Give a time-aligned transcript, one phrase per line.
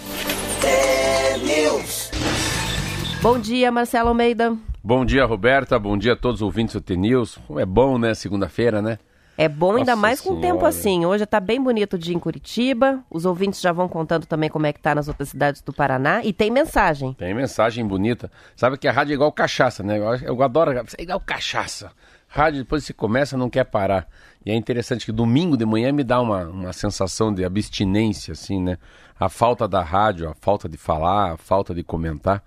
[3.22, 4.56] Bom dia, Marcelo Almeida.
[4.84, 5.78] Bom dia, Roberta.
[5.80, 7.40] Bom dia a todos os ouvintes do TNews.
[7.58, 8.14] É bom, né?
[8.14, 9.00] Segunda-feira, né?
[9.38, 10.48] É bom, ainda Nossa mais com Senhora.
[10.48, 11.06] tempo assim.
[11.06, 13.04] Hoje está bem bonito o dia em Curitiba.
[13.10, 16.24] Os ouvintes já vão contando também como é que tá nas outras cidades do Paraná.
[16.24, 17.14] E tem mensagem.
[17.14, 18.30] Tem mensagem bonita.
[18.56, 19.98] Sabe que a rádio é igual cachaça, né?
[19.98, 20.72] Eu, eu adoro.
[20.72, 21.92] É igual cachaça.
[22.34, 24.08] Rádio, depois que começa, não quer parar.
[24.46, 28.64] E é interessante que domingo de manhã me dá uma, uma sensação de abstinência, assim,
[28.64, 28.78] né?
[29.20, 32.42] A falta da rádio, a falta de falar, a falta de comentar.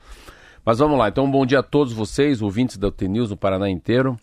[0.65, 1.09] Mas vamos lá.
[1.09, 4.19] Então, bom dia a todos vocês, ouvintes da UT News no Paraná inteiro.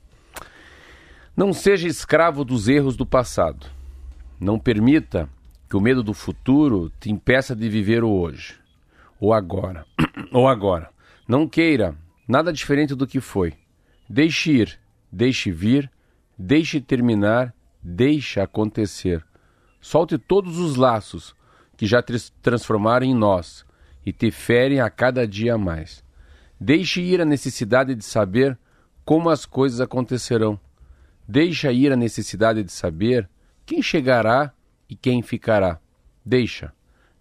[1.37, 3.67] Não seja escravo dos erros do passado.
[4.39, 5.29] Não permita
[5.69, 8.55] que o medo do futuro te impeça de viver o hoje.
[9.19, 9.85] Ou agora.
[10.33, 10.89] Ou agora.
[11.27, 11.95] Não queira
[12.27, 13.53] nada diferente do que foi.
[14.09, 14.79] Deixe ir,
[15.11, 15.91] deixe vir,
[16.37, 19.25] deixe terminar, deixe acontecer.
[19.79, 21.35] Solte todos os laços
[21.75, 23.65] que já te transformaram em nós
[24.05, 26.03] e te ferem a cada dia mais.
[26.59, 28.57] Deixe ir a necessidade de saber
[29.03, 30.59] como as coisas acontecerão.
[31.27, 33.27] Deixa ir a necessidade de saber
[33.65, 34.53] quem chegará
[34.87, 35.79] e quem ficará.
[36.23, 36.71] Deixa.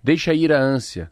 [0.03, 1.11] Deixa ir a ânsia.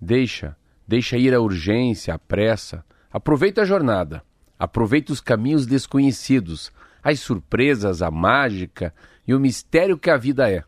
[0.00, 0.56] Deixa.
[0.86, 2.84] Deixa ir a urgência, a pressa.
[3.10, 4.22] Aproveita a jornada.
[4.60, 6.70] Aproveita os caminhos desconhecidos,
[7.02, 8.94] as surpresas, a mágica
[9.26, 10.62] e o mistério que a vida é.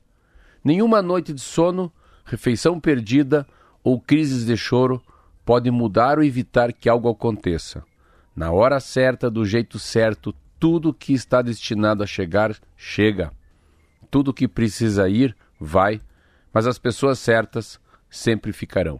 [0.64, 1.92] Nenhuma noite de sono,
[2.24, 3.46] refeição perdida
[3.84, 5.02] ou crises de choro
[5.44, 7.84] pode mudar ou evitar que algo aconteça.
[8.34, 13.30] Na hora certa, do jeito certo, tudo que está destinado a chegar, chega.
[14.10, 16.00] Tudo que precisa ir, vai,
[16.50, 18.98] mas as pessoas certas sempre ficarão.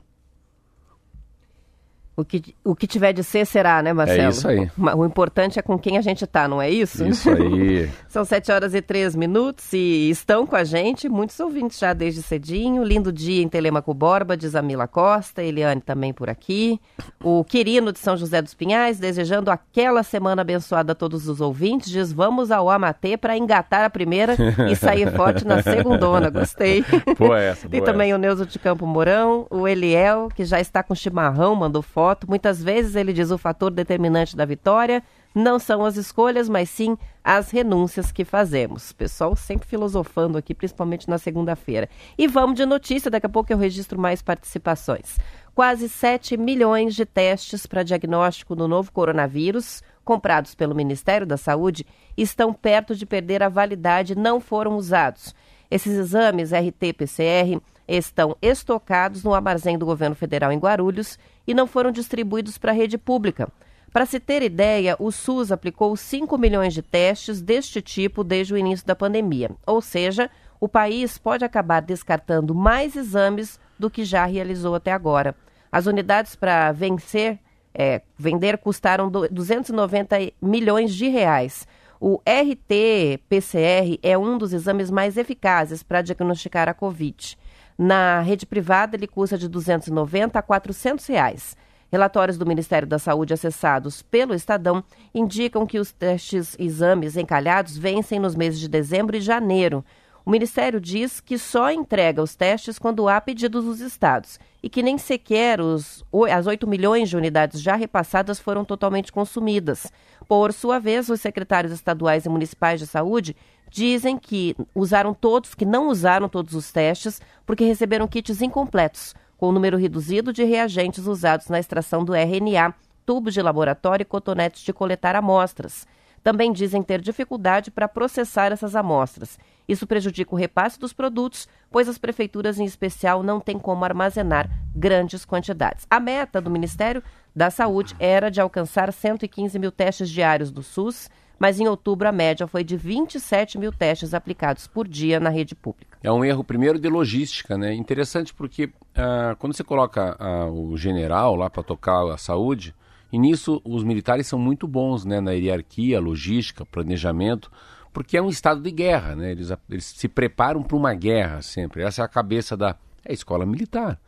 [2.14, 4.20] O que, o que tiver de ser, será, né, Marcelo?
[4.22, 4.70] É isso aí.
[4.76, 7.02] Ma- O importante é com quem a gente tá, não é isso?
[7.06, 7.88] Isso aí.
[8.06, 12.20] São 7 horas e 3 minutos e estão com a gente muitos ouvintes já desde
[12.22, 12.84] cedinho.
[12.84, 16.78] Lindo dia em Telemaco Borba, diz a Mila Costa, Eliane também por aqui.
[17.24, 21.90] O Quirino de São José dos Pinhais, desejando aquela semana abençoada a todos os ouvintes,
[21.90, 24.36] diz vamos ao Amatê para engatar a primeira
[24.70, 26.28] e sair forte na segundona.
[26.28, 26.84] Gostei.
[27.18, 30.82] Boa essa, Tem boa também o Neuso de Campo Mourão, o Eliel, que já está
[30.82, 32.01] com chimarrão, mandou foto.
[32.28, 35.02] Muitas vezes ele diz o fator determinante da vitória
[35.34, 38.92] não são as escolhas, mas sim as renúncias que fazemos.
[38.92, 41.88] Pessoal sempre filosofando aqui, principalmente na segunda-feira.
[42.18, 45.18] E vamos de notícia, daqui a pouco eu registro mais participações.
[45.54, 51.86] Quase 7 milhões de testes para diagnóstico do novo coronavírus, comprados pelo Ministério da Saúde,
[52.16, 55.34] estão perto de perder a validade e não foram usados.
[55.70, 61.90] Esses exames RT-PCR estão estocados no armazém do governo federal em Guarulhos e não foram
[61.90, 63.48] distribuídos para a rede pública.
[63.92, 68.56] Para se ter ideia, o SUS aplicou 5 milhões de testes deste tipo desde o
[68.56, 69.50] início da pandemia.
[69.66, 75.34] Ou seja, o país pode acabar descartando mais exames do que já realizou até agora.
[75.70, 77.38] As unidades para vencer,
[77.74, 81.66] é, vender custaram do- 290 milhões de reais.
[82.00, 87.36] O RT-PCR é um dos exames mais eficazes para diagnosticar a Covid.
[87.78, 91.56] Na rede privada, ele custa de 290 a 400 reais.
[91.90, 94.82] Relatórios do Ministério da Saúde acessados pelo Estadão
[95.14, 99.84] indicam que os testes exames encalhados vencem nos meses de dezembro e janeiro.
[100.24, 104.82] O Ministério diz que só entrega os testes quando há pedidos dos estados e que
[104.82, 109.92] nem sequer os, as 8 milhões de unidades já repassadas foram totalmente consumidas.
[110.28, 113.36] Por sua vez, os secretários estaduais e municipais de saúde
[113.72, 119.48] dizem que usaram todos, que não usaram todos os testes, porque receberam kits incompletos, com
[119.48, 122.74] o número reduzido de reagentes usados na extração do RNA,
[123.06, 125.86] tubos de laboratório e cotonetes de coletar amostras.
[126.22, 129.40] também dizem ter dificuldade para processar essas amostras.
[129.66, 134.48] Isso prejudica o repasse dos produtos, pois as prefeituras, em especial, não têm como armazenar
[134.72, 135.84] grandes quantidades.
[135.90, 137.02] A meta do Ministério
[137.34, 141.10] da Saúde era de alcançar 115 mil testes diários do SUS,
[141.42, 145.56] mas em outubro a média foi de 27 mil testes aplicados por dia na rede
[145.56, 145.98] pública.
[146.00, 147.74] É um erro, primeiro, de logística, né?
[147.74, 152.72] Interessante porque ah, quando você coloca ah, o general lá para tocar a saúde,
[153.12, 155.20] e nisso os militares são muito bons, né?
[155.20, 157.50] Na hierarquia, logística, planejamento,
[157.92, 159.32] porque é um estado de guerra, né?
[159.32, 161.82] Eles, eles se preparam para uma guerra sempre.
[161.82, 163.98] Essa é a cabeça da é escola militar.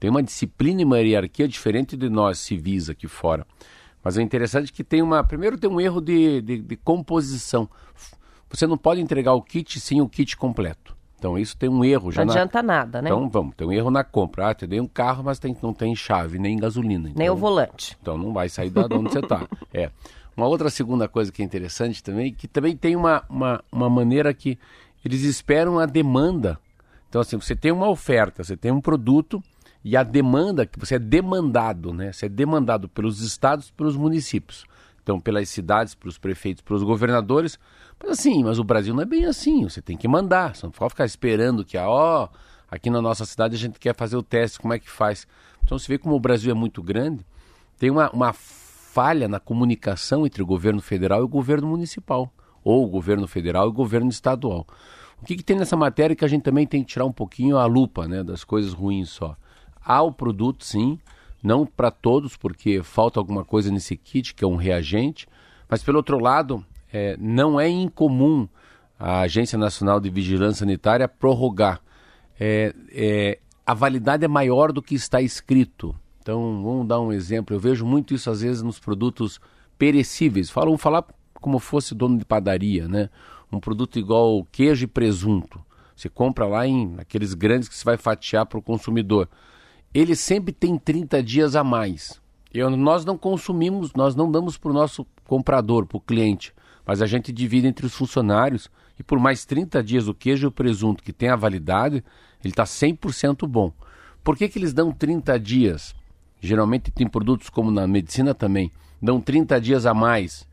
[0.00, 3.46] Tem uma disciplina e uma hierarquia diferente de nós civis aqui fora.
[4.02, 5.22] Mas é interessante que tem uma.
[5.24, 7.68] Primeiro tem um erro de, de, de composição.
[8.50, 10.96] Você não pode entregar o kit sem o kit completo.
[11.18, 12.24] Então isso tem um erro já.
[12.24, 12.74] Não adianta na...
[12.74, 13.10] nada, né?
[13.10, 14.50] Então vamos, tem um erro na compra.
[14.50, 17.08] Ah, te dei um carro, mas tem, não tem chave, nem gasolina.
[17.08, 17.96] Então, nem o volante.
[18.00, 19.46] Então não vai sair da onde você está.
[19.74, 19.90] É.
[20.36, 24.32] Uma outra segunda coisa que é interessante também, que também tem uma, uma, uma maneira
[24.32, 24.56] que
[25.04, 26.58] eles esperam a demanda.
[27.08, 29.42] Então, assim, você tem uma oferta, você tem um produto
[29.88, 32.12] e a demanda, que você é demandado, né?
[32.12, 34.66] Você é demandado pelos estados, pelos municípios.
[35.02, 37.58] Então, pelas cidades, pelos prefeitos, pelos governadores.
[37.98, 39.64] Mas assim, mas o Brasil não é bem assim.
[39.64, 40.54] Você tem que mandar.
[40.54, 42.28] Você não pode ficar esperando que, ó,
[42.70, 45.26] aqui na nossa cidade a gente quer fazer o teste, como é que faz?
[45.64, 47.24] Então, você vê como o Brasil é muito grande.
[47.78, 52.30] Tem uma, uma falha na comunicação entre o governo federal e o governo municipal.
[52.62, 54.66] Ou o governo federal e o governo estadual.
[55.22, 57.56] O que, que tem nessa matéria que a gente também tem que tirar um pouquinho
[57.56, 59.34] a lupa né, das coisas ruins só?
[59.88, 60.98] Há o produto, sim,
[61.42, 65.26] não para todos, porque falta alguma coisa nesse kit, que é um reagente,
[65.66, 66.62] mas pelo outro lado,
[66.92, 68.46] é, não é incomum
[68.98, 71.80] a Agência Nacional de Vigilância Sanitária prorrogar.
[72.38, 75.96] É, é, a validade é maior do que está escrito.
[76.20, 77.56] Então, vamos dar um exemplo.
[77.56, 79.40] Eu vejo muito isso às vezes nos produtos
[79.78, 80.50] perecíveis.
[80.50, 83.08] Falam, falar como fosse dono de padaria, né?
[83.50, 85.58] Um produto igual queijo e presunto.
[85.96, 89.28] Você compra lá em aqueles grandes que você vai fatiar para o consumidor
[89.92, 92.20] ele sempre tem 30 dias a mais.
[92.52, 96.52] Eu, nós não consumimos, nós não damos para o nosso comprador, para o cliente,
[96.86, 100.48] mas a gente divide entre os funcionários e por mais 30 dias o queijo e
[100.48, 102.02] o presunto que tem a validade,
[102.42, 103.72] ele está 100% bom.
[104.24, 105.94] Por que, que eles dão 30 dias?
[106.40, 108.70] Geralmente tem produtos como na medicina também,
[109.00, 110.46] dão 30 dias a mais,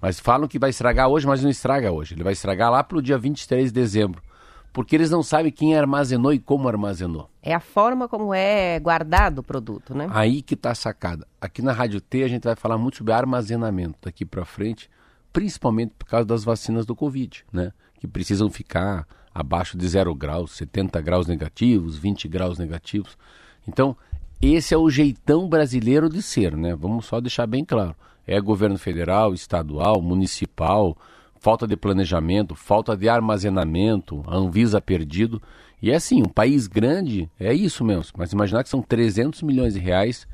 [0.00, 2.14] mas falam que vai estragar hoje, mas não estraga hoje.
[2.14, 4.22] Ele vai estragar lá para o dia 23 de dezembro
[4.76, 7.30] porque eles não sabem quem armazenou e como armazenou.
[7.42, 10.06] É a forma como é guardado o produto, né?
[10.10, 11.26] Aí que está a sacada.
[11.40, 14.90] Aqui na Rádio T a gente vai falar muito sobre armazenamento daqui para frente,
[15.32, 17.72] principalmente por causa das vacinas do Covid, né?
[17.98, 23.16] Que precisam ficar abaixo de zero graus, 70 graus negativos, 20 graus negativos.
[23.66, 23.96] Então,
[24.42, 26.76] esse é o jeitão brasileiro de ser, né?
[26.76, 27.96] Vamos só deixar bem claro.
[28.26, 30.94] É governo federal, estadual, municipal,
[31.40, 35.40] falta de planejamento, falta de armazenamento, a Anvisa perdido.
[35.80, 38.14] E é assim, um país grande é isso mesmo.
[38.16, 40.26] Mas imaginar que são 300 milhões de reais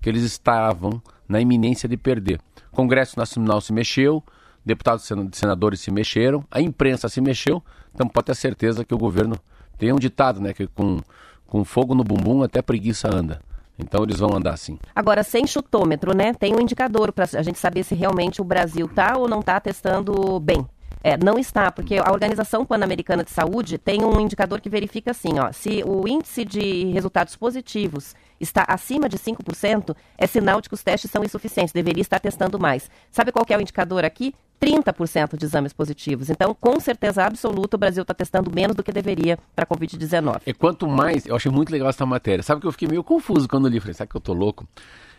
[0.00, 2.40] que eles estavam na iminência de perder.
[2.72, 4.22] O Congresso Nacional se mexeu,
[4.64, 7.62] deputados e senadores se mexeram, a imprensa se mexeu,
[7.94, 9.36] então pode ter certeza que o governo
[9.76, 11.00] tem um ditado, né, que com,
[11.46, 13.40] com fogo no bumbum até preguiça anda.
[13.78, 14.78] Então eles vão andar assim.
[14.94, 16.34] Agora, sem chutômetro, né?
[16.34, 19.60] Tem um indicador para a gente saber se realmente o Brasil está ou não está
[19.60, 20.66] testando bem.
[21.02, 25.38] É, não está, porque a Organização Pan-Americana de Saúde tem um indicador que verifica assim,
[25.38, 30.74] ó, se o índice de resultados positivos está acima de 5%, é sinal de que
[30.74, 32.90] os testes são insuficientes, deveria estar testando mais.
[33.10, 34.34] Sabe qual é o indicador aqui?
[34.60, 36.30] 30% de exames positivos.
[36.30, 40.42] Então, com certeza absoluta, o Brasil está testando menos do que deveria para a Covid-19.
[40.46, 42.42] E quanto mais, eu achei muito legal essa matéria.
[42.42, 44.66] Sabe que eu fiquei meio confuso quando li, falei, sabe que eu tô louco?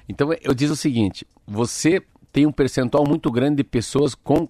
[0.08, 4.48] Então, eu diz o seguinte, você tem um percentual muito grande de pessoas com,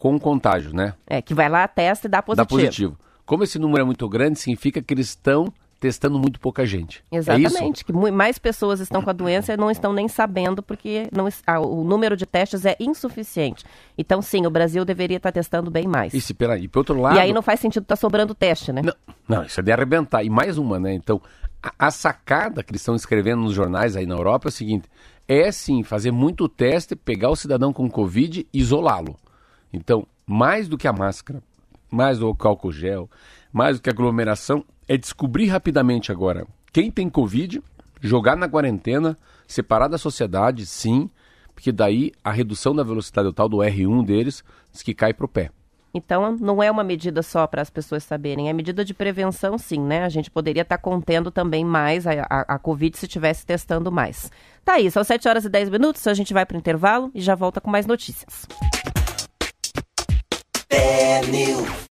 [0.00, 0.94] com contágio, né?
[1.06, 2.48] É, que vai lá, testa e dá positivo.
[2.48, 2.98] Dá positivo.
[3.26, 7.04] Como esse número é muito grande, significa que eles estão testando muito pouca gente.
[7.12, 10.62] É Exatamente, é que mais pessoas estão com a doença e não estão nem sabendo
[10.62, 13.64] porque não, ah, o número de testes é insuficiente.
[13.96, 16.12] Então, sim, o Brasil deveria estar testando bem mais.
[16.14, 17.16] Isso, pera, e por outro lado...
[17.16, 18.82] E aí não faz sentido estar tá sobrando teste, né?
[18.82, 18.94] Não,
[19.28, 20.24] não, isso é de arrebentar.
[20.24, 20.94] E mais uma, né?
[20.94, 21.20] Então,
[21.62, 24.88] a, a sacada que eles estão escrevendo nos jornais aí na Europa é o seguinte,
[25.28, 29.16] é sim fazer muito teste, pegar o cidadão com Covid e isolá-lo.
[29.72, 31.42] Então, mais do que a máscara,
[31.90, 33.10] mais do que o álcool gel,
[33.52, 37.62] mais do que a aglomeração, é descobrir rapidamente agora quem tem Covid,
[38.00, 41.10] jogar na quarentena, separar da sociedade, sim,
[41.54, 45.26] porque daí a redução da velocidade o tal do R1 deles diz que cai para
[45.26, 45.50] o pé.
[45.92, 49.80] Então, não é uma medida só para as pessoas saberem, é medida de prevenção, sim,
[49.80, 50.04] né?
[50.04, 53.90] A gente poderia estar tá contendo também mais a, a, a Covid se estivesse testando
[53.90, 54.30] mais.
[54.64, 57.20] Tá aí, são 7 horas e 10 minutos, a gente vai para o intervalo e
[57.20, 58.46] já volta com mais notícias.
[60.70, 61.26] T-News.
[61.26, 61.89] T-News.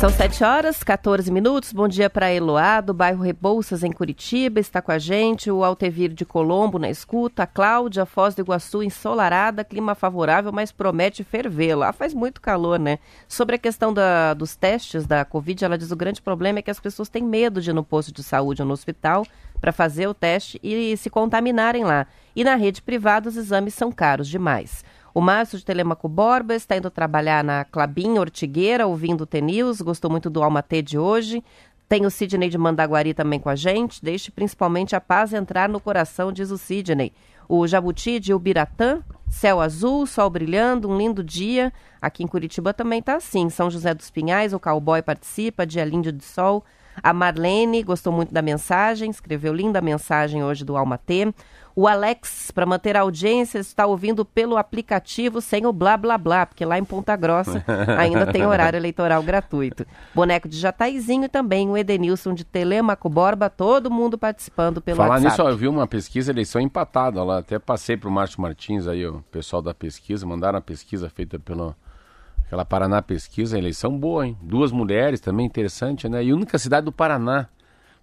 [0.00, 1.72] São 7 horas, 14 minutos.
[1.72, 4.60] Bom dia para Eloá, do bairro Rebouças, em Curitiba.
[4.60, 7.42] Está com a gente o Altevir de Colombo na escuta.
[7.42, 11.74] A Cláudia, Foz do Iguaçu, ensolarada, clima favorável, mas promete ferver.
[11.74, 13.00] Lá faz muito calor, né?
[13.26, 16.70] Sobre a questão da, dos testes da Covid, ela diz o grande problema é que
[16.70, 19.26] as pessoas têm medo de ir no posto de saúde ou no hospital
[19.60, 22.06] para fazer o teste e se contaminarem lá.
[22.36, 24.84] E na rede privada, os exames são caros demais.
[25.14, 30.10] O Márcio de Telemaco Borba está indo trabalhar na Clabin Ortigueira, ouvindo o T-News, gostou
[30.10, 31.42] muito do Almatê de hoje.
[31.88, 34.04] Tem o Sidney de Mandaguari também com a gente.
[34.04, 37.12] Deixe principalmente a paz entrar no coração, diz o Sidney.
[37.48, 39.00] O Jabuti de Ubiratã,
[39.30, 41.72] céu azul, sol brilhando, um lindo dia.
[42.00, 43.48] Aqui em Curitiba também está assim.
[43.48, 46.62] São José dos Pinhais, o cowboy participa, dia lindo de sol.
[47.02, 51.32] A Marlene gostou muito da mensagem, escreveu linda mensagem hoje do Almatê.
[51.78, 56.44] O Alex, para manter a audiência, está ouvindo pelo aplicativo sem o blá blá blá,
[56.44, 57.64] porque lá em Ponta Grossa
[57.96, 59.86] ainda tem horário eleitoral gratuito.
[60.12, 65.10] Boneco de Jataizinho e também o Edenilson de Telemaco Borba, todo mundo participando pelo Falar
[65.10, 65.30] WhatsApp.
[65.30, 67.38] nisso, ó, eu vi uma pesquisa, eleição empatada lá.
[67.38, 71.76] Até passei pro Márcio Martins aí, o pessoal da pesquisa, mandaram a pesquisa feita pela
[72.44, 74.36] aquela Paraná Pesquisa, eleição boa, hein?
[74.42, 76.24] Duas mulheres também, interessante, né?
[76.24, 77.46] E única cidade do Paraná.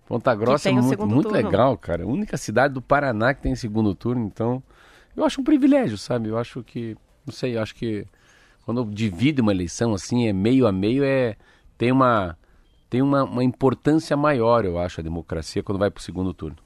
[0.07, 2.05] Ponta Grossa é o muito, muito legal, cara.
[2.05, 4.62] Única cidade do Paraná que tem segundo turno, então
[5.15, 6.29] eu acho um privilégio, sabe?
[6.29, 6.95] Eu acho que,
[7.25, 8.05] não sei, eu acho que
[8.65, 11.35] quando divide uma eleição assim, é meio a meio, é
[11.77, 12.38] tem uma
[12.89, 16.57] tem uma, uma importância maior, eu acho, a democracia quando vai pro segundo turno.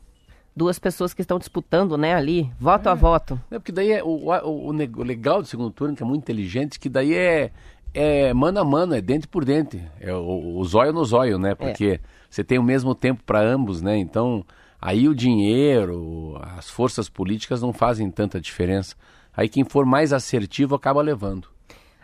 [0.55, 3.39] Duas pessoas que estão disputando, né, ali, voto a voto.
[3.49, 6.23] É porque daí é o, o, o o legal do segundo turno, que é muito
[6.23, 7.51] inteligente, que daí é,
[7.93, 9.81] é mano a mano, é dente por dente.
[9.99, 11.55] É o, o zóio no zóio, né?
[11.55, 13.97] Porque você tem o mesmo tempo para ambos, né?
[13.97, 14.45] Então,
[14.81, 18.95] aí o dinheiro, as forças políticas não fazem tanta diferença.
[19.35, 21.47] Aí quem for mais assertivo acaba levando.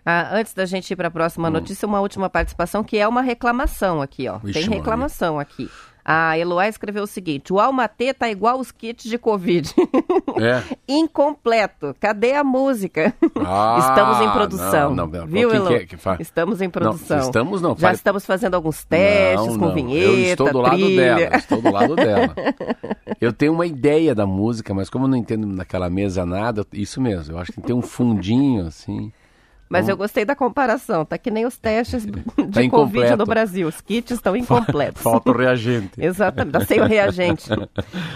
[0.05, 3.22] Ah, antes da gente ir para a próxima notícia, uma última participação que é uma
[3.22, 4.38] reclamação aqui, ó.
[4.38, 5.70] Vixe, Tem reclamação aqui.
[6.08, 9.74] A Eloá escreveu o seguinte: o Almatê tá igual os kits de Covid.
[10.40, 10.62] É.
[10.88, 11.96] Incompleto.
[12.00, 13.12] Cadê a música?
[13.44, 14.94] Ah, estamos em produção.
[14.94, 15.28] não, não, não.
[15.28, 15.68] Viu, Elo?
[15.68, 16.20] que é que faz?
[16.20, 17.18] Estamos em produção.
[17.18, 21.16] Não, estamos não, Já estamos fazendo alguns testes com vinheta, Eu estou do lado trilha.
[21.16, 21.36] dela.
[21.38, 22.36] Estou do lado dela.
[23.20, 27.00] Eu tenho uma ideia da música, mas como eu não entendo naquela mesa nada, isso
[27.00, 27.34] mesmo.
[27.34, 29.12] Eu acho que tem um fundinho assim.
[29.75, 31.05] Mas eu gostei da comparação.
[31.05, 33.17] Tá que nem os testes de Covid incompleto.
[33.17, 33.67] no Brasil.
[33.67, 35.01] Os kits estão incompletos.
[35.01, 35.91] Falta o reagente.
[36.01, 37.48] Exatamente, tá sem o reagente.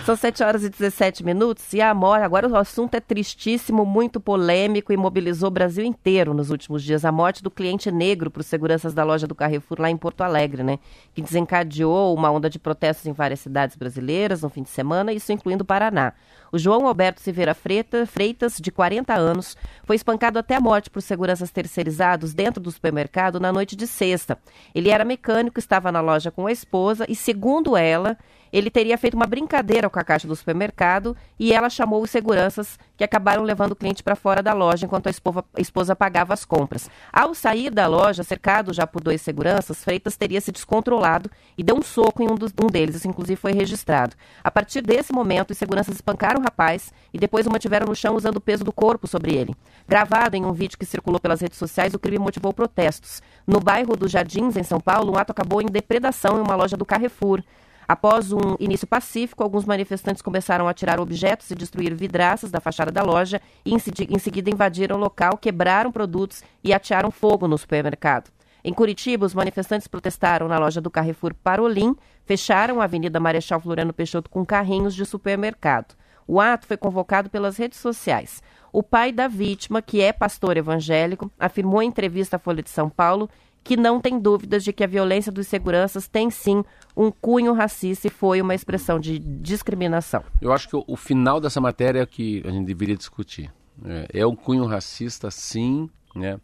[0.05, 4.19] São 7 horas e 17 minutos e a morte, agora o assunto é tristíssimo, muito
[4.19, 7.05] polêmico e mobilizou o Brasil inteiro nos últimos dias.
[7.05, 10.21] A morte do cliente negro para os seguranças da loja do Carrefour lá em Porto
[10.21, 10.79] Alegre, né?
[11.13, 15.31] Que desencadeou uma onda de protestos em várias cidades brasileiras no fim de semana, isso
[15.31, 16.13] incluindo o Paraná.
[16.51, 17.21] O João Alberto
[17.55, 22.71] Freita- Freitas, de 40 anos, foi espancado até a morte por seguranças terceirizados dentro do
[22.71, 24.37] supermercado na noite de sexta.
[24.73, 28.17] Ele era mecânico, estava na loja com a esposa e, segundo ela,
[28.51, 32.77] ele teria feito uma brincadeira com a caixa do supermercado e ela chamou os seguranças
[32.97, 36.89] que acabaram levando o cliente para fora da loja enquanto a esposa, pagava as compras.
[37.11, 41.75] Ao sair da loja, cercado já por dois seguranças, Freitas teria se descontrolado e deu
[41.77, 44.15] um soco em um, dos- um deles, isso inclusive foi registrado.
[44.43, 48.15] A partir desse momento, os seguranças espancaram o rapaz e depois o mantiveram no chão
[48.15, 49.55] usando o peso do corpo sobre ele.
[49.87, 53.21] Gravado em um vídeo que circulou pelas redes sociais, o crime motivou protestos.
[53.47, 56.75] No bairro dos Jardins, em São Paulo, um ato acabou em depredação em uma loja
[56.77, 57.41] do Carrefour.
[57.89, 62.91] Após um início pacífico, alguns manifestantes começaram a tirar objetos e destruir vidraças da fachada
[62.91, 68.29] da loja e, em, seguida, invadiram o local, quebraram produtos e atearam fogo no supermercado.
[68.63, 73.91] Em Curitiba, os manifestantes protestaram na loja do Carrefour Parolim, fecharam a Avenida Marechal Floriano
[73.91, 75.95] Peixoto com carrinhos de supermercado.
[76.27, 78.43] O ato foi convocado pelas redes sociais.
[78.71, 82.87] O pai da vítima, que é pastor evangélico, afirmou em entrevista à Folha de São
[82.87, 83.27] Paulo
[83.69, 86.63] que não tem dúvidas de que a violência dos seguranças tem sim
[86.97, 90.23] um cunho racista e foi uma expressão de discriminação.
[90.41, 93.53] Eu acho que o, o final dessa matéria é o que a gente deveria discutir.
[93.85, 96.39] É, é um cunho racista, sim, né?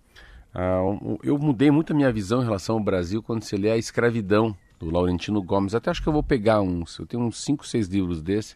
[0.53, 0.81] Ah,
[1.23, 4.55] eu mudei muito a minha visão em relação ao Brasil quando se lê a escravidão
[4.79, 5.73] do Laurentino Gomes.
[5.73, 8.55] Até acho que eu vou pegar uns, eu tenho uns 5, 6 livros desse.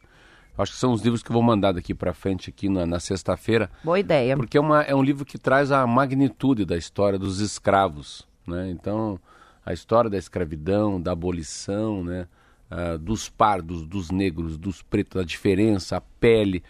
[0.55, 2.99] Acho que são os livros que eu vou mandar daqui para frente aqui na, na
[2.99, 3.71] sexta-feira.
[3.83, 4.37] Boa ideia.
[4.37, 8.69] Porque é, uma, é um livro que traz a magnitude da história dos escravos, né?
[8.71, 9.19] Então,
[9.65, 12.27] a história da escravidão, da abolição, né?
[12.71, 16.63] Ah, dos pardos, dos negros, dos pretos, a diferença, a pele,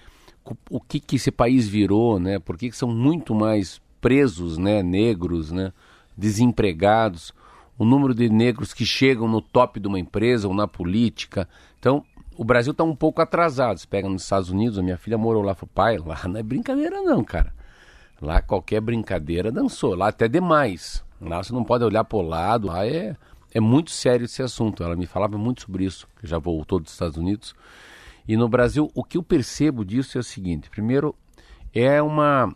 [0.69, 2.39] o que que esse país virou, né?
[2.39, 4.81] Por que que são muito mais presos, né?
[4.83, 5.73] Negros, né?
[6.17, 7.33] Desempregados.
[7.79, 11.47] o número de negros que chegam no top de uma empresa ou na política.
[11.79, 12.03] Então,
[12.37, 13.77] o Brasil está um pouco atrasado.
[13.77, 16.43] Você pega nos Estados Unidos, a minha filha morou lá, falou, pai, lá não é
[16.43, 17.53] brincadeira não, cara.
[18.21, 21.01] Lá qualquer brincadeira dançou, lá até demais.
[21.21, 23.15] Lá você não pode olhar para o lado, lá é,
[23.53, 24.83] é muito sério esse assunto.
[24.83, 27.53] Ela me falava muito sobre isso, que já voltou dos Estados Unidos.
[28.27, 31.15] E no Brasil, o que eu percebo disso é o seguinte: primeiro,
[31.73, 32.53] é uma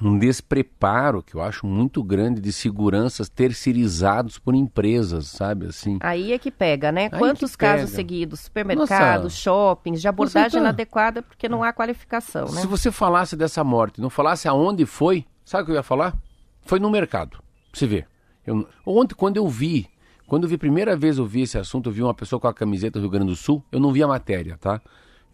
[0.00, 5.98] um despreparo que eu acho muito grande de seguranças terceirizados por empresas, sabe assim.
[6.00, 7.08] Aí é que pega, né?
[7.10, 7.96] Aí Quantos casos pega.
[7.96, 10.58] seguidos, supermercados, shoppings, de abordagem tá...
[10.58, 12.60] inadequada porque não há qualificação, né?
[12.60, 16.16] Se você falasse dessa morte, não falasse aonde foi, sabe o que eu ia falar?
[16.62, 17.42] Foi no mercado.
[17.72, 18.04] Você vê.
[18.46, 18.66] Eu...
[18.84, 19.88] Ontem, quando eu vi,
[20.26, 22.54] quando eu vi primeira vez eu vi esse assunto, eu vi uma pessoa com a
[22.54, 24.80] camiseta do Rio Grande do Sul, eu não vi a matéria, tá?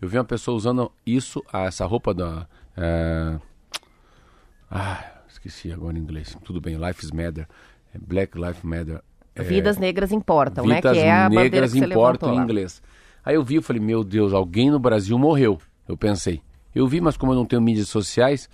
[0.00, 2.46] Eu vi uma pessoa usando isso, essa roupa da...
[2.76, 3.38] É
[4.70, 6.36] ah, esqueci agora em inglês.
[6.44, 7.46] Tudo bem, Life Matter.
[7.94, 9.00] É Black Lives Matter.
[9.34, 9.42] É...
[9.42, 10.92] Vidas negras importam, Vidas né?
[10.92, 12.82] Que é a negras que importam em inglês.
[13.24, 15.58] Aí eu vi, eu falei, meu Deus, alguém no Brasil morreu.
[15.88, 16.40] Eu pensei.
[16.74, 18.48] Eu vi, mas como eu não tenho mídias sociais,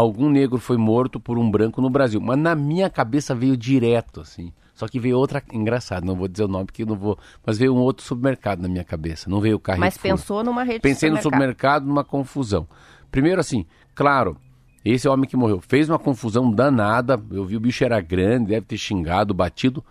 [0.00, 2.20] algum negro foi morto por um branco no Brasil.
[2.20, 4.52] Mas na minha cabeça veio direto, assim.
[4.74, 5.42] Só que veio outra.
[5.52, 7.18] Engraçado, não vou dizer o nome porque não vou.
[7.44, 9.30] Mas veio um outro supermercado na minha cabeça.
[9.30, 9.86] Não veio o Carrefour.
[9.86, 12.68] Mas pensou numa rede Pensei no supermercado, numa confusão.
[13.10, 14.36] Primeiro, assim, claro,
[14.84, 17.18] esse homem que morreu fez uma confusão danada.
[17.30, 19.82] Eu vi o bicho era grande, deve ter xingado, batido.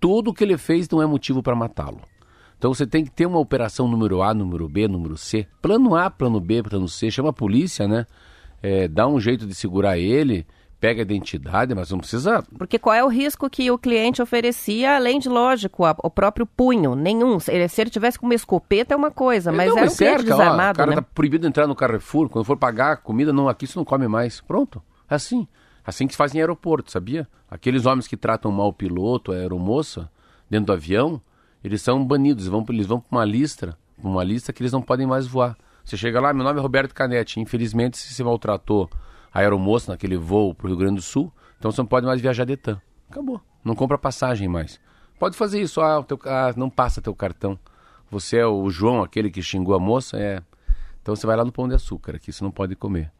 [0.00, 2.00] Tudo que ele fez não é motivo para matá-lo.
[2.56, 5.46] Então você tem que ter uma operação número A, número B, número C.
[5.60, 7.10] Plano A, plano B, plano C.
[7.10, 8.06] Chama a polícia, né?
[8.62, 10.46] É, dá um jeito de segurar ele
[10.80, 12.42] pega a identidade, mas não precisa.
[12.56, 16.46] Porque qual é o risco que o cliente oferecia, além de, lógico, a, o próprio
[16.46, 16.94] punho?
[16.94, 17.38] Nenhum.
[17.38, 19.94] Se ele, se ele tivesse com uma escopeta é uma coisa, mas não, era um
[19.94, 20.70] cliente desarmado.
[20.70, 20.96] Ó, o cara né?
[20.96, 23.84] tá proibido de entrar no Carrefour, quando for pagar a comida, não, aqui você não
[23.84, 24.40] come mais.
[24.40, 24.82] Pronto.
[25.08, 25.46] É assim.
[25.84, 27.28] Assim que se faz em aeroporto, sabia?
[27.50, 30.10] Aqueles homens que tratam mal o piloto, a aeromoça,
[30.48, 31.20] dentro do avião,
[31.62, 35.06] eles são banidos, vão, eles vão para uma lista, uma lista que eles não podem
[35.06, 35.56] mais voar.
[35.84, 38.88] Você chega lá, meu nome é Roberto Canete, infelizmente se você maltratou
[39.32, 42.20] a aeromoça naquele voo para o Rio Grande do Sul, então você não pode mais
[42.20, 42.80] viajar de TAM.
[43.10, 43.40] Acabou.
[43.64, 44.80] Não compra passagem mais.
[45.18, 47.58] Pode fazer isso, ah, teu, ah, não passa teu cartão.
[48.10, 50.42] Você é o João, aquele que xingou a moça, é.
[51.02, 53.12] Então você vai lá no Pão de Açúcar, aqui você não pode comer.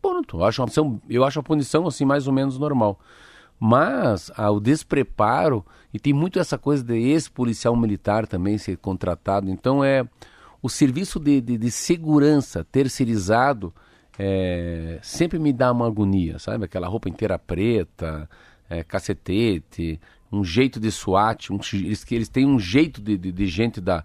[0.00, 0.38] Ponto.
[0.38, 2.98] Eu acho, uma, eu acho a punição assim mais ou menos normal.
[3.58, 9.50] Mas ah, o despreparo, e tem muito essa coisa de ex-policial militar também ser contratado.
[9.50, 10.08] Então é
[10.62, 13.72] o serviço de, de, de segurança terceirizado
[14.18, 16.64] é, sempre me dá uma agonia, sabe?
[16.64, 18.28] Aquela roupa inteira preta,
[18.68, 23.46] é, cacetete, um jeito de SWAT, um, eles, eles têm um jeito de, de, de,
[23.46, 24.04] gente da,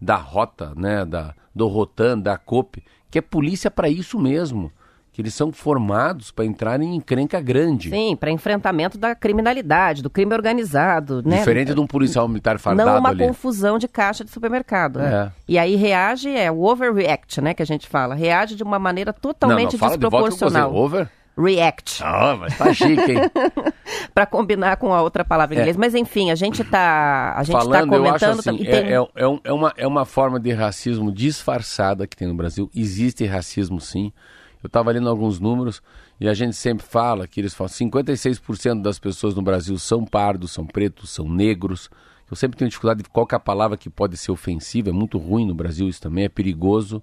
[0.00, 1.04] da rota, né?
[1.04, 4.70] Da, do Rotan, da COP, que é polícia para isso mesmo
[5.16, 7.88] que eles são formados para entrarem em encrenca grande.
[7.88, 11.38] Sim, para enfrentamento da criminalidade, do crime organizado, né?
[11.38, 13.26] Diferente de um policial militar fardado Não uma ali.
[13.26, 14.98] confusão de caixa de supermercado.
[14.98, 15.32] Né?
[15.32, 15.32] É.
[15.48, 18.14] E aí reage, é o overreact, né, que a gente fala.
[18.14, 20.68] Reage de uma maneira totalmente não, não, fala desproporcional.
[20.68, 21.10] De volta over?
[21.38, 22.02] React.
[22.04, 23.20] Ah, mas tá chique, hein?
[24.12, 25.60] para combinar com a outra palavra em é.
[25.62, 25.78] inglês.
[25.78, 28.38] Mas enfim, a gente tá, a gente tá Falando, tá comentando...
[28.40, 28.92] Assim, é, tem...
[28.92, 32.70] é, é, é, uma, é uma forma de racismo disfarçada que tem no Brasil.
[32.74, 34.12] Existe racismo, sim.
[34.66, 35.80] Eu estava lendo alguns números
[36.18, 40.50] e a gente sempre fala que eles falam 56% das pessoas no Brasil são pardos,
[40.50, 41.88] são pretos, são negros.
[42.28, 45.18] Eu sempre tenho dificuldade de qual é a palavra que pode ser ofensiva, é muito
[45.18, 47.00] ruim no Brasil isso também, é perigoso.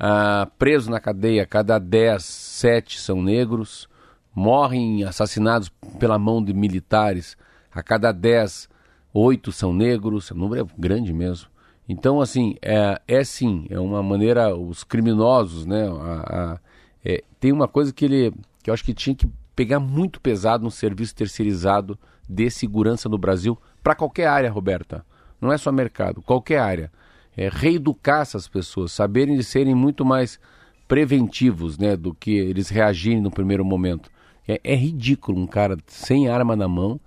[0.00, 3.88] Ah, preso na cadeia, cada 10, 7 são negros.
[4.34, 7.36] Morrem assassinados pela mão de militares,
[7.72, 8.68] a cada 10,
[9.14, 10.28] 8 são negros.
[10.32, 11.48] O número é grande mesmo.
[11.88, 16.69] Então, assim, é, é sim, é uma maneira, os criminosos, né, a, a
[17.04, 18.32] é, tem uma coisa que ele
[18.62, 23.18] que eu acho que tinha que pegar muito pesado no serviço terceirizado de segurança no
[23.18, 25.04] Brasil para qualquer área, Roberta.
[25.40, 26.92] Não é só mercado, qualquer área.
[27.36, 30.38] É reeducar essas pessoas, saberem de serem muito mais
[30.86, 34.10] preventivos, né, do que eles reagirem no primeiro momento.
[34.46, 37.00] É, é ridículo um cara sem arma na mão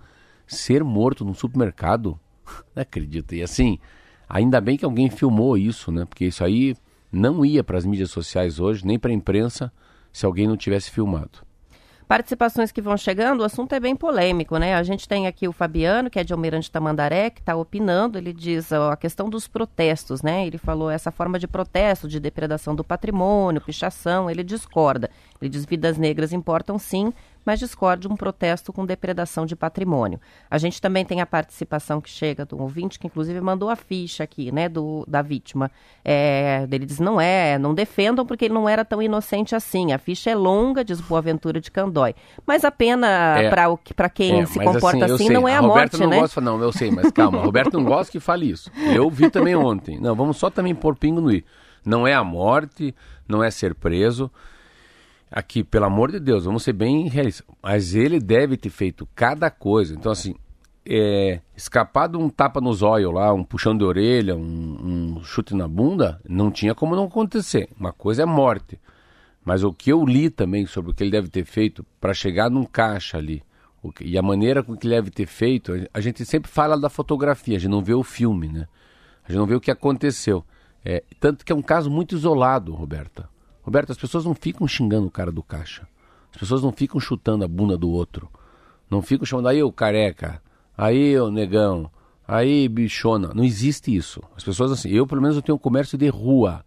[0.47, 2.19] ser morto num supermercado.
[2.75, 3.35] Não acredito.
[3.35, 3.77] E assim,
[4.27, 6.05] ainda bem que alguém filmou isso, né?
[6.05, 6.75] Porque isso aí
[7.11, 9.71] não ia para as mídias sociais hoje, nem para a imprensa
[10.13, 11.39] se alguém não tivesse filmado.
[12.07, 14.75] Participações que vão chegando, o assunto é bem polêmico, né?
[14.75, 18.17] A gente tem aqui o Fabiano, que é de Almirante Tamandaré, que está opinando.
[18.19, 20.45] Ele diz ó, a questão dos protestos, né?
[20.45, 25.09] Ele falou essa forma de protesto, de depredação do patrimônio, pichação, ele discorda.
[25.43, 27.11] Ele diz vidas negras importam sim,
[27.45, 30.17] mas discorde um protesto com depredação de patrimônio.
[30.49, 34.23] A gente também tem a participação que chega do ouvinte, que inclusive mandou a ficha
[34.23, 35.69] aqui, né, do, da vítima.
[36.05, 39.91] É, ele diz, não é, não defendam porque ele não era tão inocente assim.
[39.91, 42.15] A ficha é longa, diz Boaventura de Candói.
[42.47, 45.61] Mas a pena é, para quem é, se comporta assim, assim não é a, a
[45.61, 46.19] Roberto morte, não né?
[46.21, 48.71] Gosta, não, eu sei, mas calma, Roberto não gosta que fale isso.
[48.95, 49.99] Eu vi também ontem.
[49.99, 51.43] Não, vamos só também pôr pingo no i.
[51.85, 52.95] Não é a morte,
[53.27, 54.31] não é ser preso
[55.33, 57.45] aqui, pelo amor de Deus, vamos ser bem realistas.
[57.61, 59.95] Mas ele deve ter feito cada coisa.
[59.95, 60.35] Então, assim,
[60.85, 65.55] é, escapar de um tapa nos olhos lá, um puxão de orelha, um, um, chute
[65.55, 67.67] na bunda, não tinha como não acontecer.
[67.79, 68.79] Uma coisa é morte.
[69.43, 72.49] Mas o que eu li também sobre o que ele deve ter feito para chegar
[72.49, 73.43] num caixa ali,
[73.95, 76.89] que, e a maneira com que ele deve ter feito, a gente sempre fala da
[76.89, 78.67] fotografia, a gente não vê o filme, né?
[79.25, 80.45] A gente não vê o que aconteceu.
[80.85, 83.27] É, tanto que é um caso muito isolado, Roberta.
[83.63, 85.87] Roberto, as pessoas não ficam xingando o cara do caixa.
[86.31, 88.29] As pessoas não ficam chutando a bunda do outro.
[88.89, 90.41] Não ficam chamando aí o careca,
[90.77, 91.89] aí o negão,
[92.27, 93.31] aí bichona.
[93.33, 94.21] Não existe isso.
[94.35, 96.65] As pessoas assim, eu pelo menos eu tenho um comércio de rua.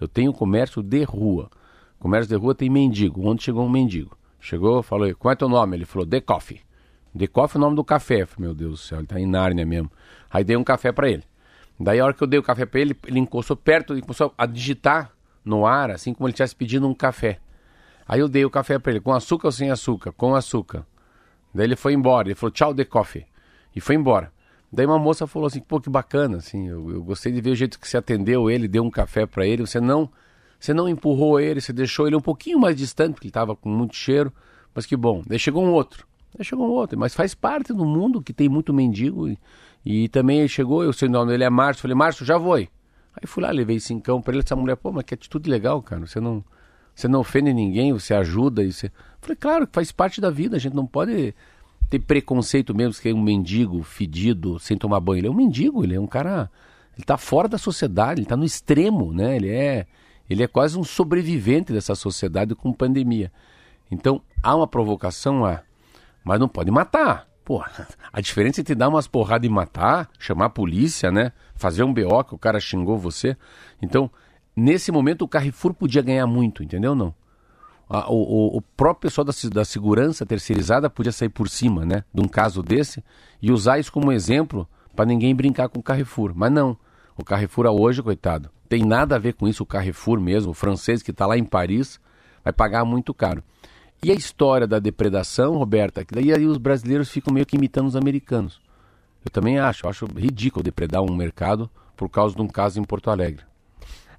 [0.00, 1.50] Eu tenho um comércio de rua.
[1.98, 3.28] Comércio de rua tem mendigo.
[3.28, 4.16] Ontem chegou um mendigo.
[4.40, 5.76] Chegou, falou, qual é teu nome?
[5.76, 6.60] Ele falou, The Coffee.
[7.16, 8.24] The Coffee é o nome do café.
[8.24, 9.90] Falei, meu Deus do céu, ele tá em Nárnia mesmo.
[10.30, 11.24] Aí dei um café para ele.
[11.78, 14.32] Daí a hora que eu dei o café para ele, ele encostou perto e começou
[14.38, 15.12] a digitar
[15.44, 17.38] no ar, assim como ele estivesse pedindo um café.
[18.06, 20.12] Aí eu dei o café para ele, com açúcar ou sem açúcar?
[20.12, 20.86] Com açúcar.
[21.54, 23.26] Daí ele foi embora, ele falou tchau de coffee.
[23.74, 24.32] E foi embora.
[24.72, 27.54] Daí uma moça falou assim, pô, que bacana, assim, eu, eu gostei de ver o
[27.56, 30.10] jeito que você atendeu ele, deu um café para ele, você não,
[30.60, 33.68] você não empurrou ele, você deixou ele um pouquinho mais distante, porque ele estava com
[33.68, 34.30] muito cheiro,
[34.74, 35.22] mas que bom.
[35.26, 38.48] Daí chegou um outro, daí chegou um outro, mas faz parte do mundo que tem
[38.48, 39.38] muito mendigo, e,
[39.84, 42.52] e também ele chegou, eu sei o nome dele é Márcio, falei, Márcio, já vou
[42.52, 42.68] aí.
[43.20, 46.06] Aí fui lá, levei cincão pra ele, essa mulher, pô, mas que atitude legal, cara.
[46.06, 46.44] Você não,
[46.94, 48.62] você não ofende ninguém, você ajuda.
[48.62, 48.92] E você...
[49.20, 51.34] Falei, claro, faz parte da vida, a gente não pode
[51.90, 55.20] ter preconceito mesmo que é um mendigo fedido, sem tomar banho.
[55.20, 56.48] Ele é um mendigo, ele é um cara.
[56.96, 59.36] Ele tá fora da sociedade, ele tá no extremo, né?
[59.36, 59.86] Ele é,
[60.30, 63.32] ele é quase um sobrevivente dessa sociedade com pandemia.
[63.90, 65.62] Então, há uma provocação lá,
[66.22, 67.27] mas não pode matar.
[67.48, 67.64] Pô,
[68.12, 71.32] a diferença entre dar umas porradas e matar, chamar a polícia, né?
[71.54, 73.38] Fazer um BO que o cara xingou você.
[73.80, 74.10] Então,
[74.54, 77.14] nesse momento o Carrefour podia ganhar muito, entendeu não?
[77.88, 82.04] o, o, o, próprio pessoal da, da segurança terceirizada podia sair por cima, né?
[82.12, 83.02] De um caso desse
[83.40, 86.32] e usar isso como exemplo para ninguém brincar com o Carrefour.
[86.34, 86.76] Mas não.
[87.16, 89.62] O Carrefour hoje, coitado, tem nada a ver com isso.
[89.62, 91.98] O Carrefour mesmo, o francês que está lá em Paris,
[92.44, 93.42] vai pagar muito caro.
[94.02, 97.88] E a história da depredação, Roberta, que daí aí os brasileiros ficam meio que imitando
[97.88, 98.60] os americanos.
[99.24, 102.84] Eu também acho, eu acho ridículo depredar um mercado por causa de um caso em
[102.84, 103.42] Porto Alegre.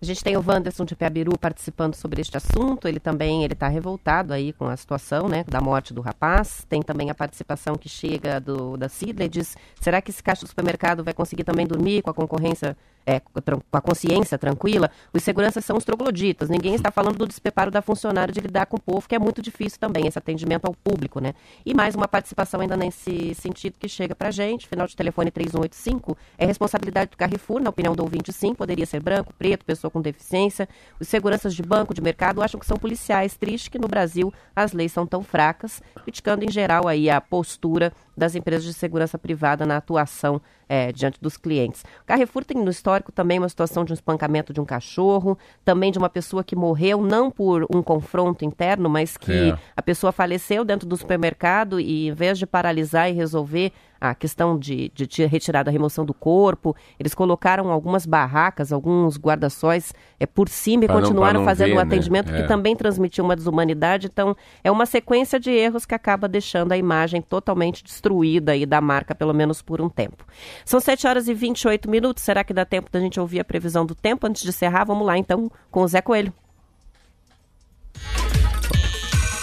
[0.02, 2.88] A gente tem o Wanderson de Piabiru participando sobre este assunto.
[2.88, 6.66] Ele também ele está revoltado aí com a situação né, da morte do rapaz.
[6.70, 10.48] Tem também a participação que chega do, da e diz: será que esse caixa do
[10.48, 15.66] supermercado vai conseguir também dormir com a concorrência é, com a consciência tranquila, os seguranças
[15.66, 16.50] são os trogloditas.
[16.50, 19.42] Ninguém está falando do despreparo da funcionária de lidar com o povo, que é muito
[19.42, 21.34] difícil também, esse atendimento ao público, né?
[21.66, 26.18] E mais uma participação ainda nesse sentido que chega pra gente, final de telefone 3185,
[26.38, 30.02] é responsabilidade do Carrefour, na opinião do ouvinte, sim, poderia ser branco, preto, pessoa com
[30.02, 30.68] deficiência.
[31.00, 33.36] Os seguranças de banco, de mercado, acham que são policiais.
[33.36, 37.94] Triste que no Brasil as leis são tão fracas, criticando em geral aí a postura
[38.16, 41.84] das empresas de segurança privada na atuação é, diante dos clientes.
[42.04, 45.92] O Carrefour tem no histórico também uma situação de um espancamento de um cachorro, também
[45.92, 49.58] de uma pessoa que morreu não por um confronto interno, mas que é.
[49.76, 54.58] a pessoa faleceu dentro do supermercado e em vez de paralisar e resolver a questão
[54.58, 56.76] de, de retirada, a remoção do corpo.
[57.00, 61.80] Eles colocaram algumas barracas, alguns guarda-sóis é, por cima pra e continuaram fazendo o um
[61.80, 62.38] atendimento né?
[62.38, 62.48] que é.
[62.48, 64.08] também transmitiu uma desumanidade.
[64.08, 68.80] Então, é uma sequência de erros que acaba deixando a imagem totalmente destruída aí da
[68.80, 70.26] marca, pelo menos por um tempo.
[70.64, 72.24] São 7 horas e 28 minutos.
[72.24, 74.86] Será que dá tempo da gente ouvir a previsão do tempo antes de encerrar?
[74.86, 76.34] Vamos lá, então, com o Zé Coelho.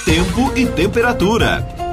[0.04, 1.85] Tempo e temperatura.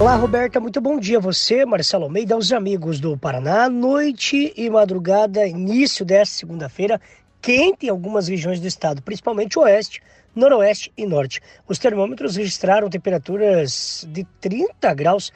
[0.00, 3.68] Olá, Roberta, muito bom dia a você, Marcelo Almeida, aos amigos do Paraná.
[3.68, 7.00] Noite e madrugada, início desta segunda-feira,
[7.42, 10.00] quente em algumas regiões do estado, principalmente oeste,
[10.36, 11.40] noroeste e norte.
[11.66, 15.32] Os termômetros registraram temperaturas de 30 graus.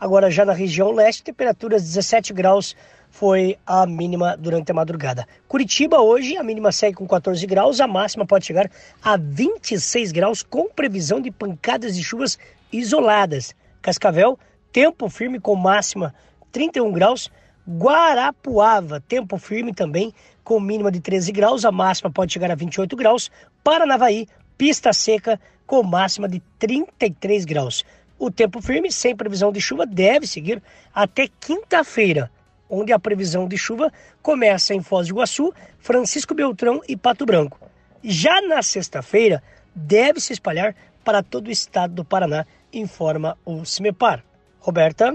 [0.00, 2.74] Agora, já na região leste, temperaturas 17 graus
[3.10, 5.28] foi a mínima durante a madrugada.
[5.46, 8.70] Curitiba hoje, a mínima segue com 14 graus, a máxima pode chegar
[9.02, 12.38] a 26 graus, com previsão de pancadas de chuvas
[12.72, 13.54] isoladas.
[13.86, 14.36] Cascavel,
[14.72, 16.12] tempo firme com máxima
[16.50, 17.30] 31 graus.
[17.68, 22.96] Guarapuava, tempo firme também com mínima de 13 graus, a máxima pode chegar a 28
[22.96, 23.30] graus.
[23.62, 24.26] Paranavaí,
[24.58, 27.84] pista seca com máxima de 33 graus.
[28.18, 30.60] O tempo firme, sem previsão de chuva, deve seguir
[30.92, 32.30] até quinta-feira,
[32.68, 37.60] onde a previsão de chuva começa em Foz do Iguaçu, Francisco Beltrão e Pato Branco.
[38.02, 39.42] Já na sexta-feira,
[39.74, 44.22] deve se espalhar para todo o estado do Paraná, informa o CIMEPAR.
[44.60, 45.14] Roberta?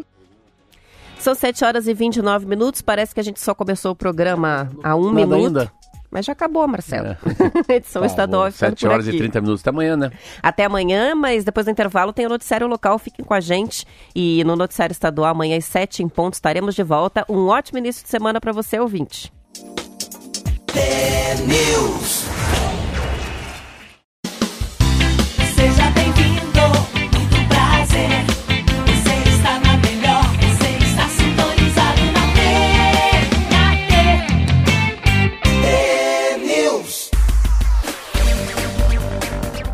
[1.19, 2.81] São 7 horas e 29 minutos.
[2.81, 5.45] Parece que a gente só começou o programa há um Nada minuto.
[5.45, 5.71] ainda.
[6.09, 7.07] Mas já acabou, Marcelo.
[7.07, 7.17] É.
[7.75, 9.15] Edição estadual vai ficando 7 por horas aqui.
[9.15, 9.61] e 30 minutos.
[9.61, 10.11] Até amanhã, né?
[10.43, 12.99] Até amanhã, mas depois do intervalo tem o noticiário local.
[12.99, 13.85] Fiquem com a gente.
[14.15, 17.23] E no noticiário estadual, amanhã às 7 em ponto, estaremos de volta.
[17.29, 19.31] Um ótimo início de semana para você, ouvinte.
[21.47, 22.40] News.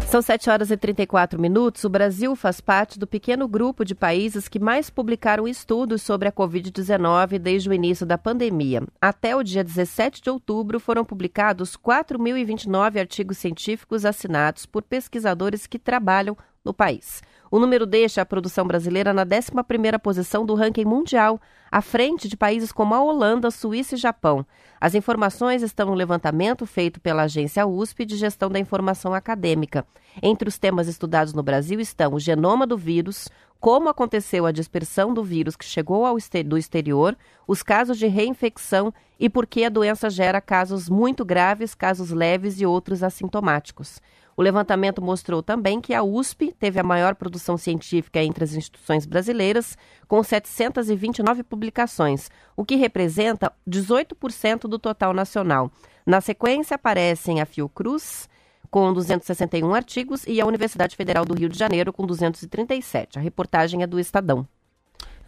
[0.10, 1.84] São 7 horas e 34 minutos.
[1.84, 6.32] O Brasil faz parte do pequeno grupo de países que mais publicaram estudos sobre a
[6.32, 8.84] Covid-19 desde o início da pandemia.
[9.02, 15.78] Até o dia 17 de outubro, foram publicados 4.029 artigos científicos assinados por pesquisadores que
[15.78, 17.22] trabalham no país.
[17.50, 21.40] O número deixa a produção brasileira na 11ª posição do ranking mundial,
[21.72, 24.46] à frente de países como a Holanda, Suíça e Japão.
[24.80, 29.86] As informações estão no levantamento feito pela agência USP de Gestão da Informação Acadêmica.
[30.22, 33.30] Entre os temas estudados no Brasil estão o genoma do vírus,
[33.60, 38.08] como aconteceu a dispersão do vírus que chegou ao exter do exterior, os casos de
[38.08, 44.00] reinfecção e por que a doença gera casos muito graves, casos leves e outros assintomáticos.
[44.38, 49.04] O levantamento mostrou também que a USP teve a maior produção científica entre as instituições
[49.04, 49.76] brasileiras,
[50.08, 55.72] com 729 publicações, o que representa 18% do total nacional.
[56.06, 58.30] Na sequência, aparecem a Fiocruz,
[58.70, 63.18] com 261 artigos, e a Universidade Federal do Rio de Janeiro, com 237.
[63.18, 64.48] A reportagem é do Estadão.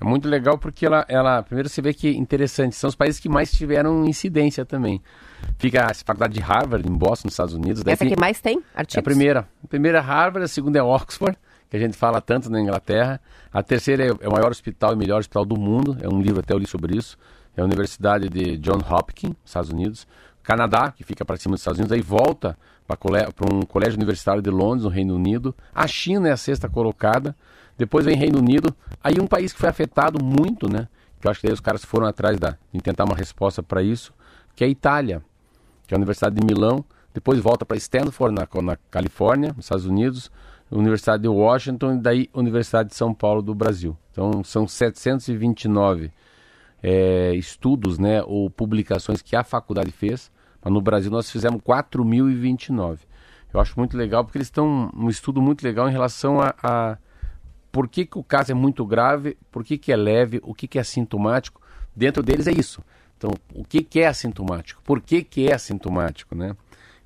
[0.01, 3.19] É muito legal porque ela, ela primeiro você vê que é interessante, são os países
[3.19, 5.01] que mais tiveram incidência também.
[5.57, 7.83] Fica a faculdade de Harvard, em Boston, nos Estados Unidos.
[7.85, 8.97] Essa tem- que mais tem É artigos?
[8.99, 9.47] a primeira.
[9.63, 11.37] A primeira é Harvard, a segunda é Oxford,
[11.69, 13.19] que a gente fala tanto na Inglaterra.
[13.51, 15.97] A terceira é, é o maior hospital e melhor hospital do mundo.
[16.01, 17.17] É um livro até eu li sobre isso.
[17.57, 20.07] É a Universidade de John Hopkins, Estados Unidos.
[20.41, 22.57] Canadá, que fica para cima dos Estados Unidos, aí volta
[22.87, 22.97] para
[23.53, 25.53] um colégio universitário de Londres, no Reino Unido.
[25.75, 27.35] A China é a sexta colocada.
[27.79, 28.75] Depois vem Reino Unido.
[29.03, 30.87] Aí um país que foi afetado muito, né?
[31.19, 33.81] Que eu acho que daí os caras foram atrás da, de tentar uma resposta para
[33.81, 34.13] isso,
[34.55, 35.23] que é a Itália
[35.89, 39.87] que é a Universidade de Milão, depois volta para Stanford, na, na Califórnia, nos Estados
[39.87, 40.31] Unidos,
[40.69, 43.97] Universidade de Washington e daí Universidade de São Paulo do Brasil.
[44.11, 46.11] Então são 729
[46.83, 50.31] é, estudos né, ou publicações que a faculdade fez,
[50.63, 52.99] mas no Brasil nós fizemos 4.029.
[53.51, 56.97] Eu acho muito legal porque eles estão um estudo muito legal em relação a, a
[57.71, 60.67] por que, que o caso é muito grave, por que, que é leve, o que,
[60.67, 61.61] que é sintomático.
[61.95, 62.83] Dentro deles é isso.
[63.17, 64.81] Então, o que, que é assintomático?
[64.83, 66.55] Por que, que é assintomático, né?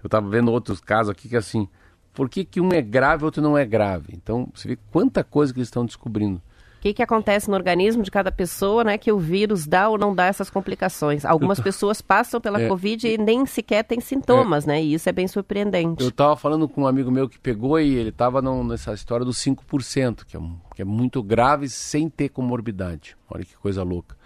[0.03, 1.67] Eu estava vendo outros casos aqui que assim,
[2.13, 4.13] por que, que um é grave e outro não é grave?
[4.13, 6.41] Então, você vê quanta coisa que eles estão descobrindo.
[6.83, 8.97] O que, que acontece no organismo de cada pessoa, né?
[8.97, 11.23] Que o vírus dá ou não dá essas complicações.
[11.23, 12.67] Algumas pessoas passam pela É.
[12.67, 14.83] Covid e nem sequer têm sintomas, né?
[14.83, 16.03] E isso é bem surpreendente.
[16.03, 19.37] Eu estava falando com um amigo meu que pegou e ele estava nessa história dos
[19.37, 20.41] 5%, que é,
[20.75, 23.15] que é muito grave sem ter comorbidade.
[23.29, 24.17] Olha que coisa louca.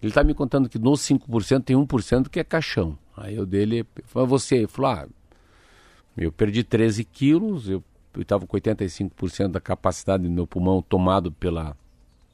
[0.00, 2.96] Ele está me contando que nos 5% tem 1% que é caixão.
[3.16, 4.58] Aí eu dele, falou, você?
[4.58, 5.08] Ele falou, ah,
[6.16, 7.82] eu perdi 13 quilos, eu
[8.16, 11.76] estava com 85% da capacidade do meu pulmão tomado pela,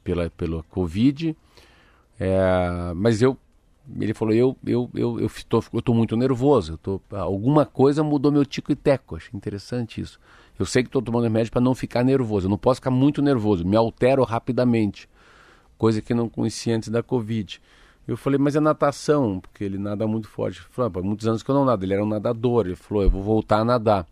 [0.03, 1.35] pela, pela Covid,
[2.19, 3.37] é, mas eu,
[3.99, 8.03] ele falou, eu eu eu eu tô, eu tô muito nervoso, eu tô, alguma coisa
[8.03, 10.19] mudou meu tico e teco, achei interessante isso.
[10.59, 13.21] Eu sei que estou tomando remédio para não ficar nervoso, eu não posso ficar muito
[13.21, 15.09] nervoso, me altero rapidamente,
[15.77, 17.61] coisa que não conhecia antes da Covid.
[18.07, 20.59] Eu falei, mas é natação, porque ele nada muito forte.
[20.59, 23.03] Ele falou, "Ah, muitos anos que eu não nado, ele era um nadador, ele falou,
[23.03, 24.05] eu vou voltar a nadar.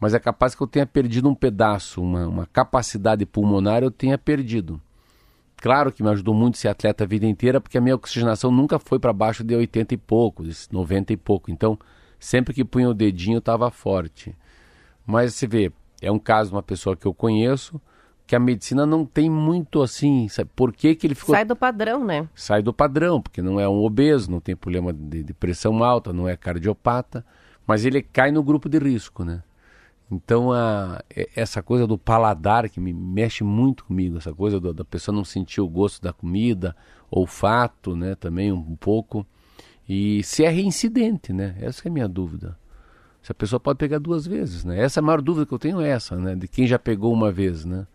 [0.00, 4.16] Mas é capaz que eu tenha perdido um pedaço, uma, uma capacidade pulmonar eu tenha
[4.16, 4.80] perdido.
[5.60, 8.78] Claro que me ajudou muito ser atleta a vida inteira, porque a minha oxigenação nunca
[8.78, 11.50] foi para baixo de 80 e pouco, de 90 e pouco.
[11.50, 11.76] Então,
[12.18, 14.36] sempre que punha o dedinho, estava forte.
[15.04, 17.80] Mas você vê, é um caso de uma pessoa que eu conheço,
[18.24, 20.50] que a medicina não tem muito assim, sabe?
[20.54, 22.28] Por que, que ele ficou Sai do padrão, né?
[22.34, 26.12] sai do padrão, porque não é um obeso, não tem problema de, de pressão alta,
[26.12, 27.24] não é cardiopata,
[27.66, 29.42] mas ele cai no grupo de risco, né?
[30.10, 31.02] Então, a,
[31.36, 35.24] essa coisa do paladar que me mexe muito comigo, essa coisa do- da pessoa não
[35.24, 36.74] sentir o gosto da comida,
[37.10, 39.26] olfato, né, também um, pouco,
[39.88, 41.56] e se é reincidente, né?
[41.60, 42.58] Essa é a minha dúvida.
[43.22, 44.80] Se a pessoa pode pegar duas vezes, né?
[44.80, 46.34] Essa é a maior dúvida que eu tenho é essa, né?
[46.34, 47.86] De quem já pegou uma vez, né?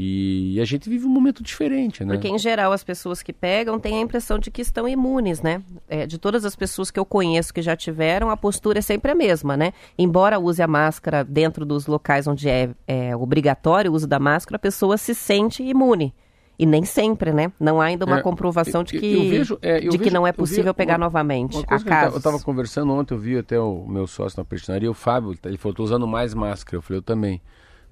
[0.00, 2.14] E a gente vive um momento diferente, né?
[2.14, 5.60] Porque, em geral, as pessoas que pegam têm a impressão de que estão imunes, né?
[5.88, 9.10] É, de todas as pessoas que eu conheço que já tiveram, a postura é sempre
[9.10, 9.72] a mesma, né?
[9.98, 14.54] Embora use a máscara dentro dos locais onde é, é obrigatório o uso da máscara,
[14.54, 16.14] a pessoa se sente imune.
[16.56, 17.52] E nem sempre, né?
[17.58, 20.32] Não há ainda uma É, comprovação de que, vejo- é, de que vejo- não é
[20.32, 21.54] possível pegar uma- novamente.
[21.56, 24.94] Uma coisa eu estava conversando ontem, eu vi até o meu sócio na prestinaria, o
[24.94, 26.76] Fábio, ele falou, tô usando mais máscara.
[26.76, 27.40] Eu falei, eu também.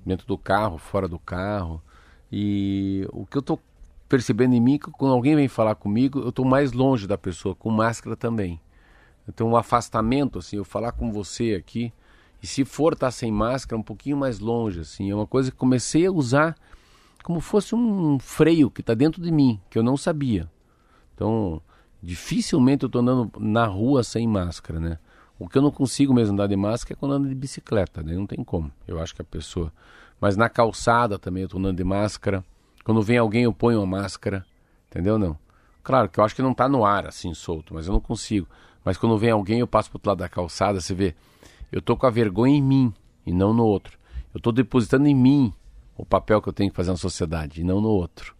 [0.04, 1.80] Dentro do carro, fora do carro.
[2.30, 3.58] E o que eu tô
[4.08, 7.54] percebendo em mim, é quando alguém vem falar comigo, eu tô mais longe da pessoa,
[7.54, 8.60] com máscara também.
[9.28, 11.92] Então um afastamento, assim, eu falar com você aqui,
[12.42, 15.10] e se for estar sem máscara, um pouquinho mais longe, assim.
[15.10, 16.54] É uma coisa que comecei a usar
[17.24, 20.48] como fosse um freio que está dentro de mim, que eu não sabia.
[21.14, 21.60] Então,
[22.00, 24.98] dificilmente eu estou andando na rua sem máscara, né?
[25.38, 28.14] O que eu não consigo mesmo andar de máscara é quando ando de bicicleta, né?
[28.14, 28.70] Não tem como.
[28.86, 29.72] Eu acho que a pessoa.
[30.20, 32.44] Mas na calçada também eu estou andando de máscara.
[32.84, 34.44] Quando vem alguém eu ponho uma máscara,
[34.88, 35.18] entendeu?
[35.18, 35.38] Não.
[35.82, 38.46] Claro que eu acho que não está no ar assim solto, mas eu não consigo.
[38.84, 41.14] Mas quando vem alguém eu passo pro outro lado da calçada, você vê.
[41.70, 42.94] Eu tô com a vergonha em mim
[43.26, 43.98] e não no outro.
[44.32, 45.52] Eu estou depositando em mim
[45.96, 48.34] o papel que eu tenho que fazer na sociedade e não no outro.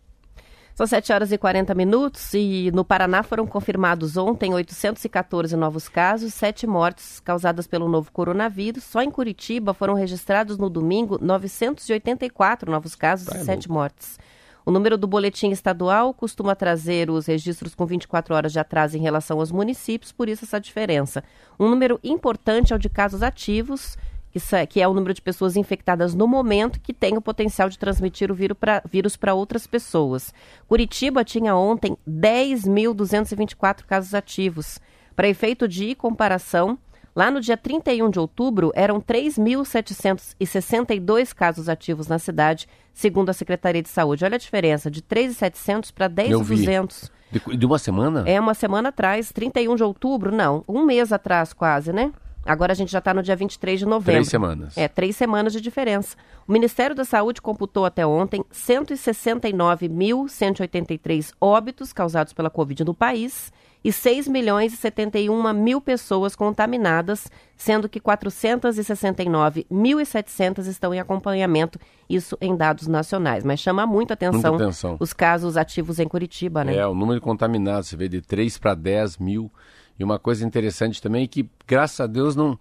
[0.76, 6.34] São 7 horas e 40 minutos e no Paraná foram confirmados ontem 814 novos casos,
[6.34, 8.84] 7 mortes causadas pelo novo coronavírus.
[8.84, 14.18] Só em Curitiba foram registrados no domingo 984 novos casos Tá e 7 mortes.
[14.66, 19.00] O número do boletim estadual costuma trazer os registros com 24 horas de atraso em
[19.00, 21.24] relação aos municípios, por isso essa diferença.
[21.58, 23.96] Um número importante é o de casos ativos,
[24.36, 27.70] que sa- que é o número de pessoas infectadas no momento que tem o potencial
[27.70, 30.30] de transmitir o vírus para outras pessoas.
[30.68, 34.78] Curitiba tinha ontem 10.224 casos ativos.
[35.14, 36.78] Para efeito de comparação,
[37.14, 43.82] lá no dia 31 de outubro eram 3.762 casos ativos na cidade, segundo a Secretaria
[43.82, 44.22] de Saúde.
[44.22, 46.56] Olha a diferença, de 3.700 para Eu vi.
[46.66, 47.10] 10.200.
[47.32, 48.22] De, de uma semana?
[48.28, 52.12] É uma semana atrás, 31 de outubro, não, um mês atrás quase, né?
[52.46, 54.12] Agora a gente já está no dia 23 de novembro.
[54.12, 54.78] Três semanas.
[54.78, 56.16] É, três semanas de diferença.
[56.46, 63.52] O Ministério da Saúde computou até ontem 169.183 óbitos causados pela Covid no país
[63.84, 71.78] e 6 milhões e 71 mil pessoas contaminadas, sendo que 469.700 estão em acompanhamento,
[72.10, 73.44] isso em dados nacionais.
[73.44, 74.96] Mas chama muito atenção, Muita atenção.
[74.98, 76.74] os casos ativos em Curitiba, né?
[76.76, 79.52] É, o número de contaminados, você vê de 3 para 10 mil.
[79.98, 82.58] E uma coisa interessante também é que, graças a Deus, não.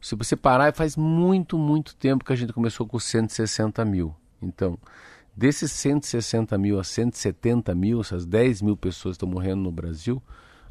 [0.00, 4.14] Se você parar, faz muito, muito tempo que a gente começou com 160 mil.
[4.40, 4.78] Então,
[5.34, 10.22] desses 160 mil a 170 mil, essas 10 mil pessoas estão morrendo no Brasil,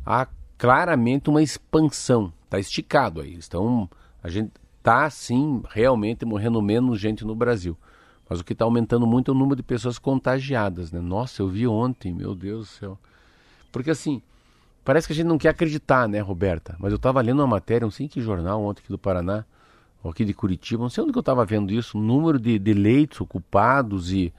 [0.06, 2.32] há claramente uma expansão.
[2.46, 3.34] Está esticado aí.
[3.36, 3.90] Então,
[4.24, 7.78] a gente está, sim, realmente morrendo menos gente no Brasil.
[8.30, 11.00] Mas o que está aumentando muito é o número de pessoas contagiadas, né?
[11.00, 13.00] Nossa, eu vi ontem, meu Deus do céu.
[13.72, 14.22] Porque assim,
[14.86, 16.76] parece que a gente não quer acreditar, né, Roberta?
[16.80, 19.44] Mas eu estava lendo uma matéria, não sei em que jornal, ontem aqui do Paraná,
[20.04, 22.60] ou aqui de Curitiba, não sei onde que eu estava vendo isso, o número de,
[22.60, 24.32] de leitos ocupados e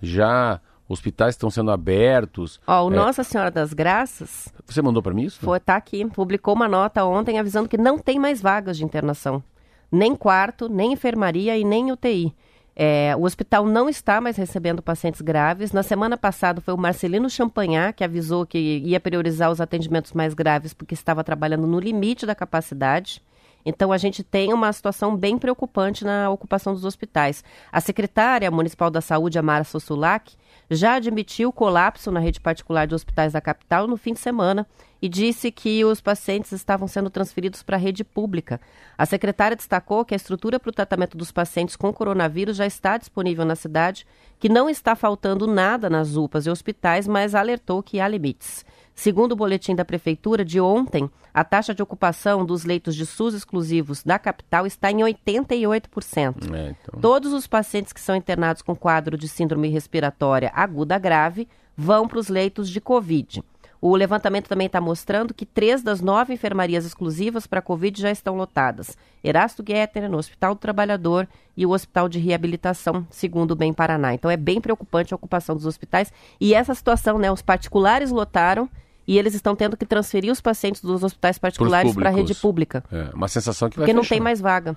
[0.00, 2.60] já hospitais estão sendo abertos.
[2.66, 5.40] Ó, o É, Nossa Senhora das Graças Você mandou para mim isso?
[5.40, 9.42] Foi, tá aqui, publicou uma nota ontem avisando que não tem mais vagas de internação.
[9.90, 12.34] Nem quarto, nem enfermaria e nem UTI.
[12.76, 15.72] É, o hospital não está mais recebendo pacientes graves.
[15.72, 20.34] Na semana passada foi o Marcelino Champagnat que avisou que ia priorizar os atendimentos mais
[20.34, 23.22] graves porque estava trabalhando no limite da capacidade.
[23.64, 27.42] Então a gente tem uma situação bem preocupante na ocupação dos hospitais.
[27.72, 30.34] A secretária municipal da Saúde, Amara Sossulac,
[30.70, 34.66] já admitiu colapso na rede particular de hospitais da capital no fim de semana
[35.00, 38.60] e disse que os pacientes estavam sendo transferidos para a rede pública.
[38.96, 42.96] A secretária destacou que a estrutura para o tratamento dos pacientes com coronavírus já está
[42.96, 44.06] disponível na cidade,
[44.38, 48.64] que não está faltando nada nas UPAs e hospitais, mas alertou que há limites.
[48.94, 53.34] Segundo o boletim da Prefeitura de ontem, a taxa de ocupação dos leitos de SUS
[53.34, 56.54] exclusivos da capital está em 88%.
[56.54, 57.00] É, então.
[57.00, 62.20] Todos os pacientes que são internados com quadro de síndrome respiratória aguda grave vão para
[62.20, 63.42] os leitos de Covid.
[63.80, 68.34] O levantamento também está mostrando que três das nove enfermarias exclusivas para Covid já estão
[68.34, 68.96] lotadas.
[69.22, 74.14] Erasto Guetter, no Hospital do Trabalhador e o Hospital de Reabilitação, segundo o Bem Paraná.
[74.14, 76.10] Então é bem preocupante a ocupação dos hospitais.
[76.40, 77.30] E essa situação, né?
[77.30, 78.70] Os particulares lotaram
[79.06, 82.82] e eles estão tendo que transferir os pacientes dos hospitais particulares para a rede pública.
[82.90, 84.76] É, uma sensação que vai Porque não tem mais vaga.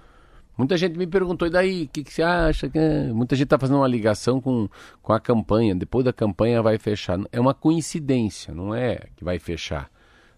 [0.57, 2.67] Muita gente me perguntou, e daí, o que, que você acha?
[2.67, 4.67] que é?" Muita gente está fazendo uma ligação com,
[5.03, 5.75] com a campanha.
[5.75, 7.19] Depois da campanha vai fechar.
[7.31, 9.89] É uma coincidência, não é que vai fechar.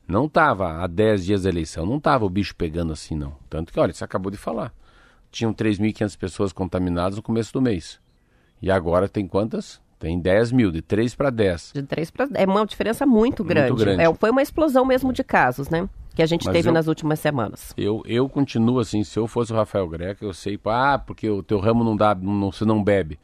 [0.06, 3.38] Não estava há 10 dias da eleição, não estava o bicho pegando assim, não.
[3.50, 4.74] Tanto que, olha, você acabou de falar.
[5.32, 8.00] Tinham 3.500 pessoas contaminadas no começo do mês.
[8.62, 9.80] E agora tem quantas?
[10.00, 11.72] Tem 10 mil, de 3 para 10.
[11.76, 13.84] De 3 para É uma diferença muito grande.
[13.84, 14.02] grande.
[14.02, 15.90] É, foi uma explosão mesmo de casos, né?
[16.16, 17.74] Que a gente Mas teve eu- nas últimas semanas.
[17.78, 21.44] Eu, eu continuo assim, se eu fosse o Rafael Greca, eu sei, ah, porque o
[21.44, 23.20] teu ramo não dá, não, você não bebe.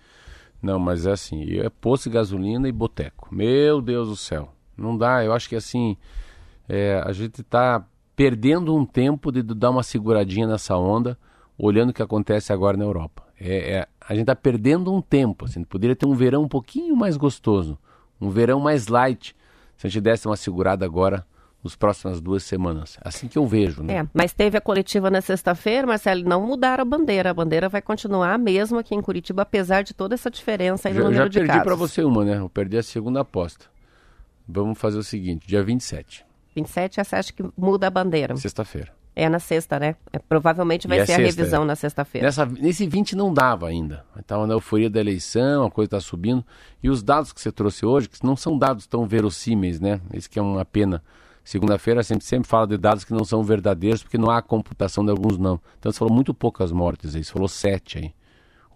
[0.61, 3.27] Não, mas é assim, é posto de gasolina e boteco.
[3.31, 4.49] Meu Deus do céu.
[4.77, 5.95] Não dá, eu acho que assim,
[6.67, 11.17] é, a gente está perdendo um tempo de dar uma seguradinha nessa onda,
[11.57, 13.23] olhando o que acontece agora na Europa.
[13.39, 16.95] É, é, a gente está perdendo um tempo, assim, poderia ter um verão um pouquinho
[16.95, 17.77] mais gostoso,
[18.19, 19.35] um verão mais light,
[19.77, 21.25] se a gente desse uma segurada agora
[21.63, 22.97] nas próximas duas semanas.
[23.01, 23.95] Assim que eu vejo, né?
[23.95, 27.31] É, mas teve a coletiva na sexta-feira, Marcelo, não mudaram a bandeira.
[27.31, 30.93] A bandeira vai continuar a mesma aqui em Curitiba, apesar de toda essa diferença aí
[30.93, 31.63] no Já, número já de perdi casos.
[31.63, 32.37] para você uma, né?
[32.37, 33.65] Eu perdi a segunda aposta.
[34.47, 36.23] Vamos fazer o seguinte, dia 27,
[36.55, 38.35] 27, você acha que muda a bandeira?
[38.37, 38.93] sexta-feira.
[39.15, 39.95] É na sexta, né?
[40.11, 41.65] É, provavelmente vai E é ser a sexta, revisão é.
[41.67, 42.29] na sexta-feira.
[42.59, 44.03] Nesse 20 não dava ainda.
[44.19, 46.43] Estava na euforia da eleição, a coisa está subindo.
[46.83, 50.01] E os dados que você trouxe hoje, que não são dados tão verossímeis, né?
[50.13, 51.01] Isso que é uma pena.
[51.45, 55.05] Segunda-feira a gente sempre fala de dados que não são verdadeiros, porque não há computação
[55.05, 55.61] de alguns não.
[55.79, 58.13] Então você falou muito poucas mortes aí, você falou sete aí.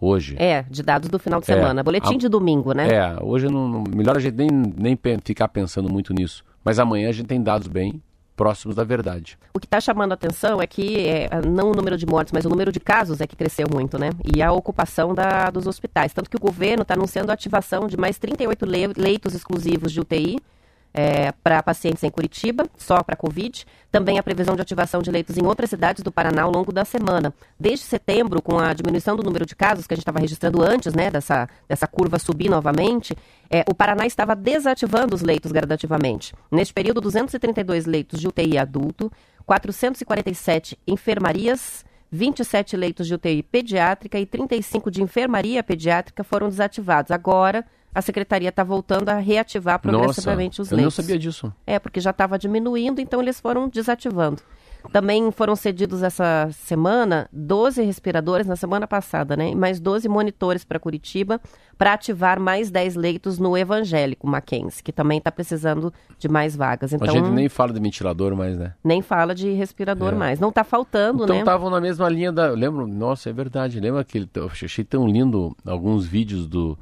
[0.01, 0.35] Hoje.
[0.39, 1.55] É, de dados do final de É.
[1.55, 1.83] semana.
[1.83, 2.87] Boletim A- de domingo, né?
[2.87, 6.45] É, hoje não, melhor a gente nem, nem ficar pensando muito nisso.
[6.63, 8.01] Mas amanhã a gente tem dados bem
[8.39, 9.37] próximos da verdade.
[9.53, 12.45] O que está chamando a atenção é que é, não o número de mortes, mas
[12.45, 14.11] o número de casos é que cresceu muito, né?
[14.33, 16.13] E a ocupação da- dos hospitais.
[16.13, 19.99] Tanto que o governo está anunciando a ativação de mais 38 le- leitos exclusivos de
[19.99, 20.37] UTI
[21.43, 23.65] para pacientes em Curitiba, só para Covid.
[23.91, 26.85] Também a previsão de ativação de leitos em outras cidades do Paraná ao longo da
[26.85, 27.33] semana.
[27.59, 30.93] Desde setembro, com a diminuição do número de casos que a gente estava registrando antes,
[30.93, 33.17] né, dessa, dessa curva subir novamente,
[33.49, 36.33] é, o Paraná estava desativando os leitos gradativamente.
[36.51, 39.11] Neste período, 232 leitos de UTI adulto,
[39.45, 47.11] 447 enfermarias, 27 leitos de UTI pediátrica e 35 de enfermaria pediátrica foram desativados.
[47.11, 50.95] Agora, a secretaria está voltando a reativar progressivamente os eu não leitos.
[50.95, 51.51] sabia disso.
[51.65, 54.41] É, porque já estava diminuindo, então eles foram desativando.
[54.93, 59.53] Também foram cedidos essa semana 12 respiradores na semana passada, né?
[59.53, 61.41] Mais 12 monitores para Curitiba
[61.77, 66.93] para ativar mais 10 leitos no Evangélico Mackenzie, que também está precisando de mais vagas.
[66.93, 68.73] Então, a gente nem fala de ventilador mais, né?
[68.81, 70.15] nem fala de respirador É.
[70.15, 70.39] mais.
[70.39, 71.41] Não está faltando, Então né?
[71.41, 72.47] estavam na mesma linha da.
[72.51, 73.81] Lembro, nossa, é verdade.
[73.81, 74.29] Lembra aquele.
[74.33, 76.77] Eu achei tão lindo alguns vídeos do,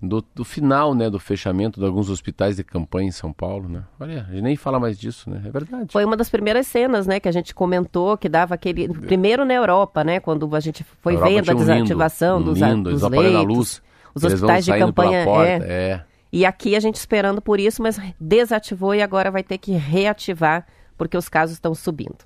[0.00, 1.10] do, do final, né?
[1.10, 3.82] Do fechamento de alguns hospitais de campanha em São Paulo, né?
[3.98, 5.42] Olha, a gente nem fala mais disso, né?
[5.44, 5.92] É verdade.
[5.92, 8.88] Foi uma das primeiras cenas, né, que a gente comentou, que dava aquele.
[8.88, 10.20] Primeiro na Europa, né?
[10.20, 13.44] Quando a gente foi A vendo a desativação lindo, dos, lindo, dos leitos.
[13.44, 13.82] luz.
[14.14, 15.24] Os hospitais de campanha.
[15.24, 15.90] porta, é.
[15.90, 16.04] é.
[16.32, 20.66] E aqui a gente esperando por isso, mas desativou e agora vai ter que reativar,
[20.96, 22.18] porque os casos estão subindo.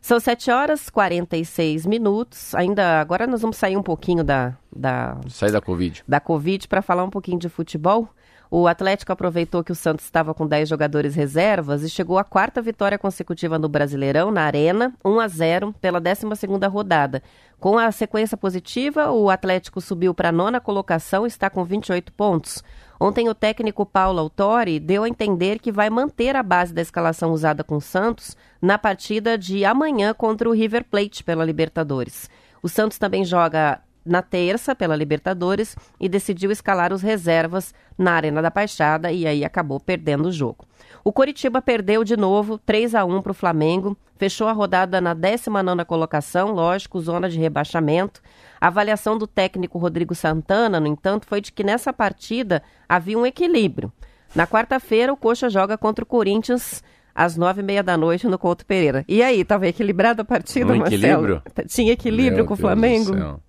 [0.00, 2.54] São 7 horas e 46 minutos.
[2.54, 6.02] Ainda agora nós vamos sair um pouquinho da, da, Sai da Covid.
[6.08, 8.08] da Covid para falar um pouquinho de futebol.
[8.50, 12.60] O Atlético aproveitou que o Santos estava com 10 jogadores reservas e chegou à quarta
[12.60, 17.22] vitória consecutiva no Brasileirão, na Arena, 1 a 0 pela 12ª rodada.
[17.60, 22.12] Com a sequência positiva, o Atlético subiu para a nona colocação e está com 28
[22.12, 22.64] pontos.
[23.02, 27.32] Ontem o técnico Paulo Autori deu a entender que vai manter a base da escalação
[27.32, 32.28] usada com o Santos na partida de amanhã contra o River Plate pela Libertadores.
[32.62, 38.42] O Santos também joga na terça pela Libertadores e decidiu escalar os reservas na Arena
[38.42, 40.66] da Baixada e aí acabou perdendo o jogo.
[41.04, 45.14] O Coritiba perdeu de novo 3 a 1 para o Flamengo, fechou a rodada na
[45.14, 48.20] 19ª colocação, lógico, zona de rebaixamento.
[48.60, 53.24] A avaliação do técnico Rodrigo Santana, no entanto, foi de que nessa partida havia um
[53.24, 53.90] equilíbrio.
[54.34, 56.84] Na quarta-feira, o Coxa joga contra o Corinthians
[57.14, 59.04] às nove e meia da noite no Couto Pereira.
[59.08, 61.02] E aí, estava equilibrada a partida, Um Marcelo?
[61.02, 61.42] equilíbrio?
[61.66, 63.40] Tinha equilíbrio Meu com o Deus Flamengo?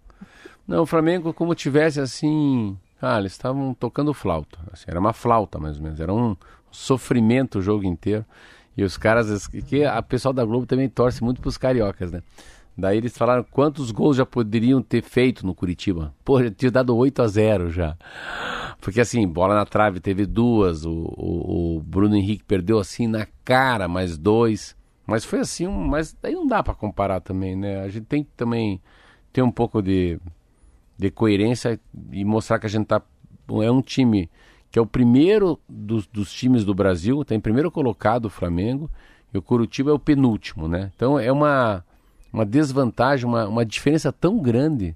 [0.67, 5.59] Não, o Flamengo como tivesse assim, ah, eles estavam tocando flauta, assim, era uma flauta
[5.59, 6.35] mais ou menos, era um
[6.71, 8.25] sofrimento o jogo inteiro.
[8.75, 12.23] E os caras, que a pessoal da Globo também torce muito pros cariocas, né?
[12.77, 16.13] Daí eles falaram quantos gols já poderiam ter feito no Curitiba.
[16.23, 17.97] Pô, já tinha dado 8 a 0 já.
[18.79, 23.27] Porque assim, bola na trave teve duas, o, o, o Bruno Henrique perdeu assim na
[23.43, 24.75] cara mais dois.
[25.05, 27.81] Mas foi assim, um, mas daí não dá pra comparar também, né?
[27.81, 28.81] A gente tem que também
[29.33, 30.19] ter um pouco de,
[30.97, 31.79] de coerência
[32.11, 33.01] e mostrar que a gente tá.
[33.61, 34.29] É um time
[34.71, 38.89] que é o primeiro dos, dos times do Brasil, tem primeiro colocado o Flamengo,
[39.33, 40.91] e o Curitiba é o penúltimo, né?
[40.95, 41.83] Então é uma,
[42.31, 44.95] uma desvantagem, uma, uma diferença tão grande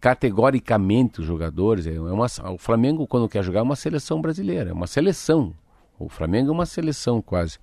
[0.00, 1.86] categoricamente os jogadores.
[1.86, 5.54] É uma, o Flamengo, quando quer jogar, é uma seleção brasileira, é uma seleção.
[5.98, 7.58] O Flamengo é uma seleção quase.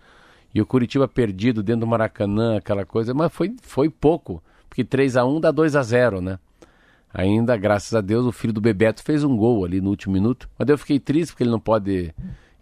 [0.53, 5.17] E o Curitiba perdido dentro do Maracanã, aquela coisa, mas foi, foi pouco, porque 3
[5.17, 6.39] a 1 dá 2 a 0 né?
[7.13, 10.49] Ainda, graças a Deus, o filho do Bebeto fez um gol ali no último minuto.
[10.57, 12.13] Mas eu fiquei triste porque ele não pode.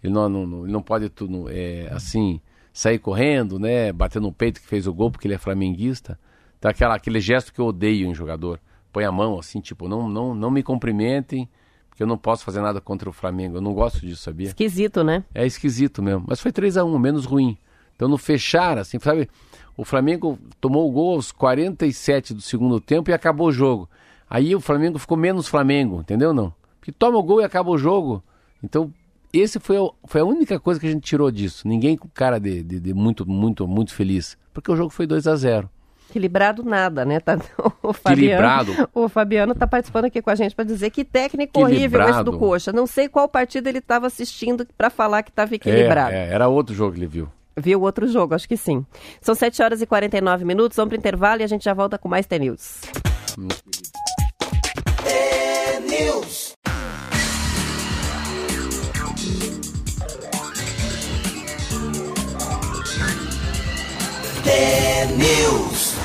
[0.01, 2.39] Ele não, não, ele não pode tudo, é, assim,
[2.71, 3.91] sair correndo, né?
[3.91, 6.17] Bater no peito que fez o gol porque ele é flamenguista.
[6.57, 8.59] Então aquela, aquele gesto que eu odeio em jogador.
[8.93, 11.49] Põe a mão assim, tipo, não, não, não me cumprimentem,
[11.89, 13.57] porque eu não posso fazer nada contra o Flamengo.
[13.57, 14.47] Eu não gosto disso, sabia?
[14.47, 15.23] Esquisito, né?
[15.35, 16.25] É esquisito mesmo.
[16.27, 17.57] Mas foi 3 a 1 menos ruim.
[17.95, 19.27] Então no fechar, assim, sabe?
[19.75, 23.89] O Flamengo tomou o gol aos 47 do segundo tempo e acabou o jogo.
[24.29, 26.53] Aí o Flamengo ficou menos Flamengo, entendeu não?
[26.79, 28.23] Porque toma o gol e acaba o jogo.
[28.63, 28.91] Então,
[29.33, 31.67] esse foi, a- foi a única coisa que a gente tirou disso.
[31.67, 34.37] Ninguém com cara de, de, de muito, muito, muito feliz.
[34.53, 35.69] Porque o jogo foi 2 a 0
[36.09, 37.19] Equilibrado nada, né?
[37.19, 37.37] Tá,
[37.83, 38.89] o Fabiano, Equilibrado.
[38.93, 42.37] O Fabiano tá participando aqui com a gente para dizer que técnico horrível esse do.
[42.37, 42.71] Coxa.
[42.71, 46.11] Não sei qual partido ele estava assistindo para falar que estava equilibrado.
[46.15, 47.29] É, é, era outro jogo que ele viu.
[47.57, 48.85] Viu outro jogo, acho que sim.
[49.19, 52.07] São 7 horas e 49 minutos, vamos para intervalo e a gente já volta com
[52.07, 52.81] mais T-News.
[55.87, 56.53] News.
[65.17, 65.97] News.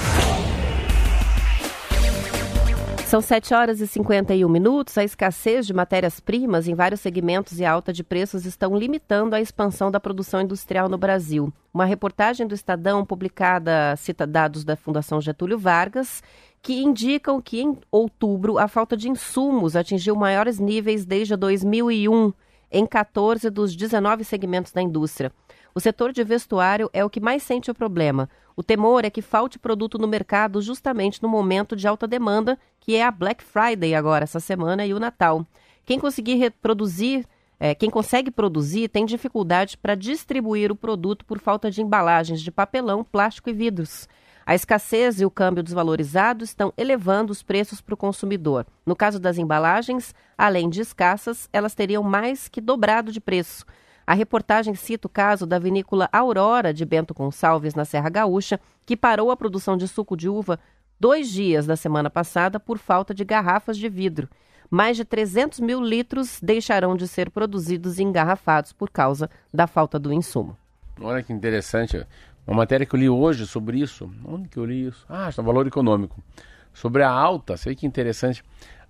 [3.12, 4.96] São 7 horas e 51 minutos.
[4.96, 9.40] A escassez de matérias-primas em vários segmentos e a alta de preços estão limitando a
[9.42, 11.52] expansão da produção industrial no Brasil.
[11.74, 16.22] Uma reportagem do Estadão, publicada, cita dados da Fundação Getúlio Vargas,
[16.62, 22.32] que indicam que em outubro a falta de insumos atingiu maiores níveis desde 2001
[22.70, 25.32] em 14 dos 19 segmentos da indústria.
[25.74, 28.30] O setor de vestuário é o que mais sente o problema.
[28.54, 32.94] O temor é que falte produto no mercado justamente no momento de alta demanda, que
[32.94, 35.44] é a Black Friday agora, essa semana, e o Natal.
[35.84, 37.26] Quem conseguir reproduzir,
[37.58, 42.52] eh, quem consegue produzir, tem dificuldade para distribuir o produto por falta de embalagens de
[42.52, 44.06] papelão, plástico e vidros.
[44.44, 48.66] A escassez e o câmbio desvalorizado estão elevando os preços para o consumidor.
[48.84, 53.64] No caso das embalagens, além de escassas, elas teriam mais que dobrado de preço.
[54.06, 58.96] A reportagem cita o caso da vinícola Aurora de Bento Gonçalves, na Serra Gaúcha, que
[58.96, 60.58] parou a produção de suco de uva
[60.98, 64.28] dois dias da semana passada por falta de garrafas de vidro.
[64.70, 69.98] Mais de 300 mil litros deixarão de ser produzidos e engarrafados por causa da falta
[69.98, 70.56] do insumo.
[71.00, 72.06] Olha que interessante.
[72.46, 74.10] Uma matéria que eu li hoje sobre isso.
[74.24, 75.04] Onde que eu li isso?
[75.08, 76.22] Ah, está no Valor Econômico.
[76.72, 78.42] Sobre a alta, sei que interessante.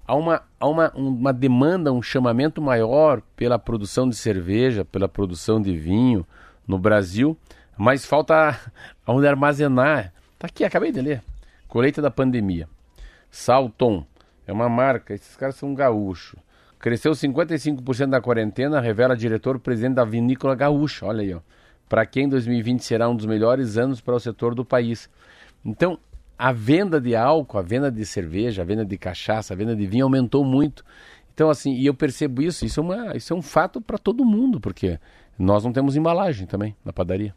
[0.06, 5.60] Há uma, há uma, uma demanda, um chamamento maior pela produção de cerveja, pela produção
[5.60, 6.26] de vinho
[6.66, 7.36] no Brasil,
[7.76, 8.58] mas falta
[9.06, 10.12] onde armazenar.
[10.38, 11.22] Tá aqui, acabei de ler.
[11.68, 12.68] Colheita da pandemia.
[13.30, 14.04] Salton
[14.46, 16.38] é uma marca, esses caras são gaúchos.
[16.78, 21.06] Cresceu 55% na quarentena, revela diretor-presidente da Vinícola Gaúcha.
[21.06, 21.40] Olha aí, ó.
[21.92, 25.10] Para quem 2020 será um dos melhores anos para o setor do país.
[25.62, 25.98] Então,
[26.38, 29.86] a venda de álcool, a venda de cerveja, a venda de cachaça, a venda de
[29.86, 30.82] vinho aumentou muito.
[31.34, 34.24] Então, assim, e eu percebo isso, isso é, uma, isso é um fato para todo
[34.24, 34.98] mundo, porque
[35.38, 37.34] nós não temos embalagem também na padaria.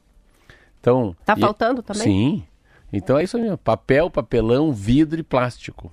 [0.80, 2.04] Então, Tá e- faltando também?
[2.04, 2.44] Sim.
[2.94, 5.92] Então é isso ó, papel, papelão, vidro e plástico.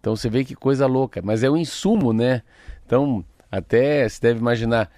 [0.00, 2.40] Então você vê que coisa louca, mas é um insumo, né?
[2.86, 3.22] Então,
[3.52, 4.90] até se deve imaginar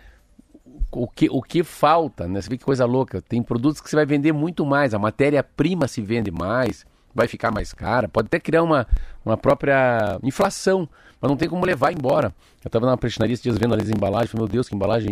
[0.93, 2.41] o que, o que falta, né?
[2.41, 3.21] Você vê que coisa louca.
[3.23, 6.85] Tem produtos que você vai vender muito mais, a matéria-prima se vende mais,
[7.15, 8.87] vai ficar mais cara, pode até criar uma,
[9.25, 10.89] uma própria inflação,
[11.21, 12.35] mas não tem como levar embora.
[12.63, 15.11] Eu estava na prestinaria esses dias vendo ali as embalagens, falei, meu Deus, que embalagem,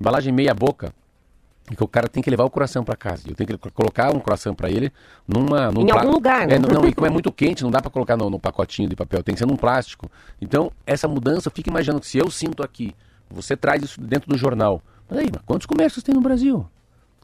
[0.00, 0.92] embalagem meia boca.
[1.70, 3.28] E que o cara tem que levar o coração para casa.
[3.28, 4.92] Eu tenho que colocar um coração para ele
[5.28, 6.56] numa num Em algum lugar, né?
[6.56, 8.88] É, não, não, e como é muito quente, não dá para colocar no, no pacotinho
[8.88, 10.10] de papel, tem que ser num plástico.
[10.40, 12.92] Então, essa mudança, fica imaginando que se eu sinto aqui,
[13.30, 14.82] você traz isso dentro do jornal.
[15.10, 16.64] Mas aí, mas quantos comércios tem no Brasil?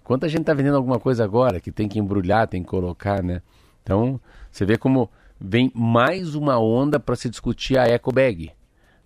[0.02, 3.40] Quanta gente está vendendo alguma coisa agora que tem que embrulhar, tem que colocar, né?
[3.82, 4.20] Então,
[4.50, 5.08] você vê como
[5.40, 8.50] vem mais uma onda para se discutir a eco bag.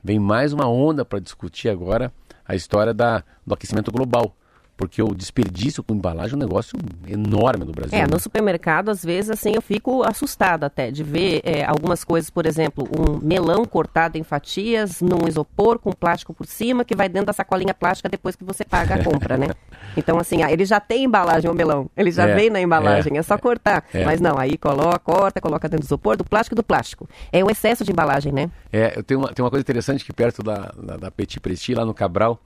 [0.02, 2.10] Vem mais uma onda para discutir agora
[2.46, 4.34] a história da, do aquecimento global.
[4.80, 7.98] Porque o desperdício com embalagem é um negócio enorme no Brasil.
[7.98, 8.08] É, né?
[8.10, 12.46] no supermercado, às vezes, assim, eu fico assustada até de ver é, algumas coisas, por
[12.46, 17.26] exemplo, um melão cortado em fatias, num isopor com plástico por cima, que vai dentro
[17.26, 19.48] da sacolinha plástica depois que você paga a compra, né?
[19.96, 21.90] Então, assim, ah, ele já tem embalagem, o melão.
[21.96, 23.84] Ele já É, vem na embalagem, é, é, só cortar.
[23.92, 24.04] é.
[24.04, 27.08] Mas não, aí coloca, corta, coloca dentro do isopor, do plástico do plástico.
[27.32, 28.48] É o excesso de embalagem, né?
[28.72, 31.74] É, eu tenho uma, tem uma coisa interessante que perto da, da, da Petit Presti,
[31.74, 32.38] lá no Cabral,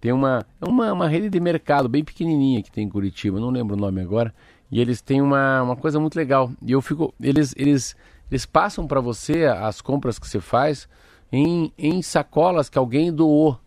[0.00, 3.50] tem uma, é uma, uma rede de mercado bem pequenininha que tem em Curitiba, não
[3.50, 4.32] lembro o nome agora,
[4.70, 6.50] e eles têm uma, uma coisa muito legal.
[6.62, 7.96] E eu fico, eles, eles,
[8.30, 10.88] eles passam para você as compras que você faz
[11.32, 13.58] em, em sacolas que alguém doou.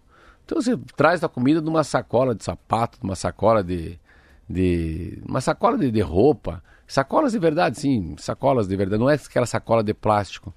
[0.46, 4.00] Então você traz a comida numa sacola de sapato, numa sacola de,
[4.50, 9.16] de uma sacola de, de roupa, sacolas de verdade, sim, sacolas de verdade, não é
[9.16, 10.54] aquela sacola de plástico.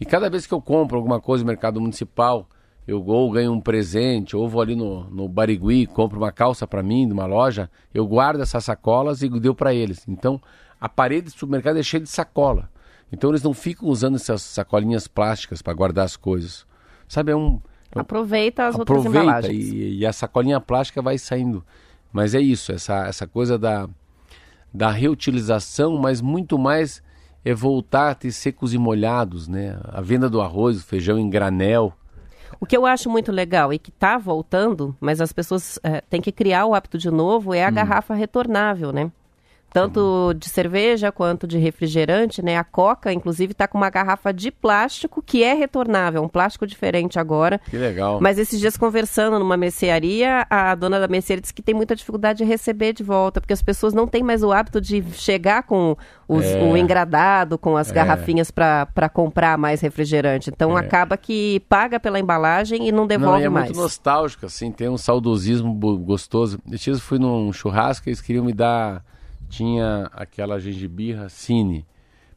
[0.00, 2.48] E cada vez que eu compro alguma coisa no mercado municipal,
[2.86, 6.82] eu ou ganho um presente, ou vou ali no, no Barigui, compro uma calça para
[6.82, 10.06] mim, numa loja, eu guardo essas sacolas e deu para eles.
[10.08, 10.40] Então,
[10.80, 12.68] a parede do supermercado é cheia de sacola.
[13.12, 16.66] Então, eles não ficam usando essas sacolinhas plásticas para guardar as coisas.
[17.06, 17.60] Sabe, é um...
[17.94, 19.68] Aproveita as outras aproveita embalagens.
[19.68, 21.62] e, e a sacolinha plástica vai saindo.
[22.10, 23.88] Mas é isso, essa, essa coisa da,
[24.72, 27.02] da reutilização, mas muito mais
[27.44, 29.78] é voltar a ter secos e molhados, né?
[29.84, 31.92] A venda do arroz, do feijão em granel.
[32.60, 36.20] O que eu acho muito legal e que está voltando, mas as pessoas eh, têm
[36.20, 39.10] que criar o hábito de novo, é a garrafa retornável, né?
[39.72, 42.58] Tanto de cerveja quanto de refrigerante, né?
[42.58, 47.18] A Coca, inclusive, está com uma garrafa de plástico que é retornável, um plástico diferente
[47.18, 47.58] agora.
[47.70, 48.20] Que legal.
[48.20, 52.38] Mas esses dias conversando numa mercearia, a dona da mercearia disse que tem muita dificuldade
[52.38, 55.96] de receber de volta, porque as pessoas não têm mais o hábito de chegar com
[56.28, 56.62] os- É.
[56.62, 60.50] o engradado, com as garrafinhas para comprar mais refrigerante.
[60.50, 63.66] Então acaba que paga pela embalagem e não Não, devolve e é mais.
[63.68, 66.58] muito nostálgico, assim, tem um saudosismo gostoso.
[66.86, 69.02] Eu fui num churrasco e eles queriam me dar.
[69.52, 71.84] Tinha aquela gengibirra cine.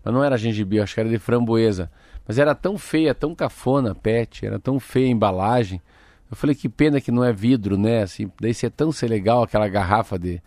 [0.03, 1.89] Mas não era gengibirra, acho que era de framboesa.
[2.27, 5.81] Mas era tão feia, tão cafona a pet, era tão feia a embalagem.
[6.29, 8.03] Eu falei, que pena que não é vidro, né?
[8.03, 10.41] Assim, daí ser tão ser legal aquela garrafa de,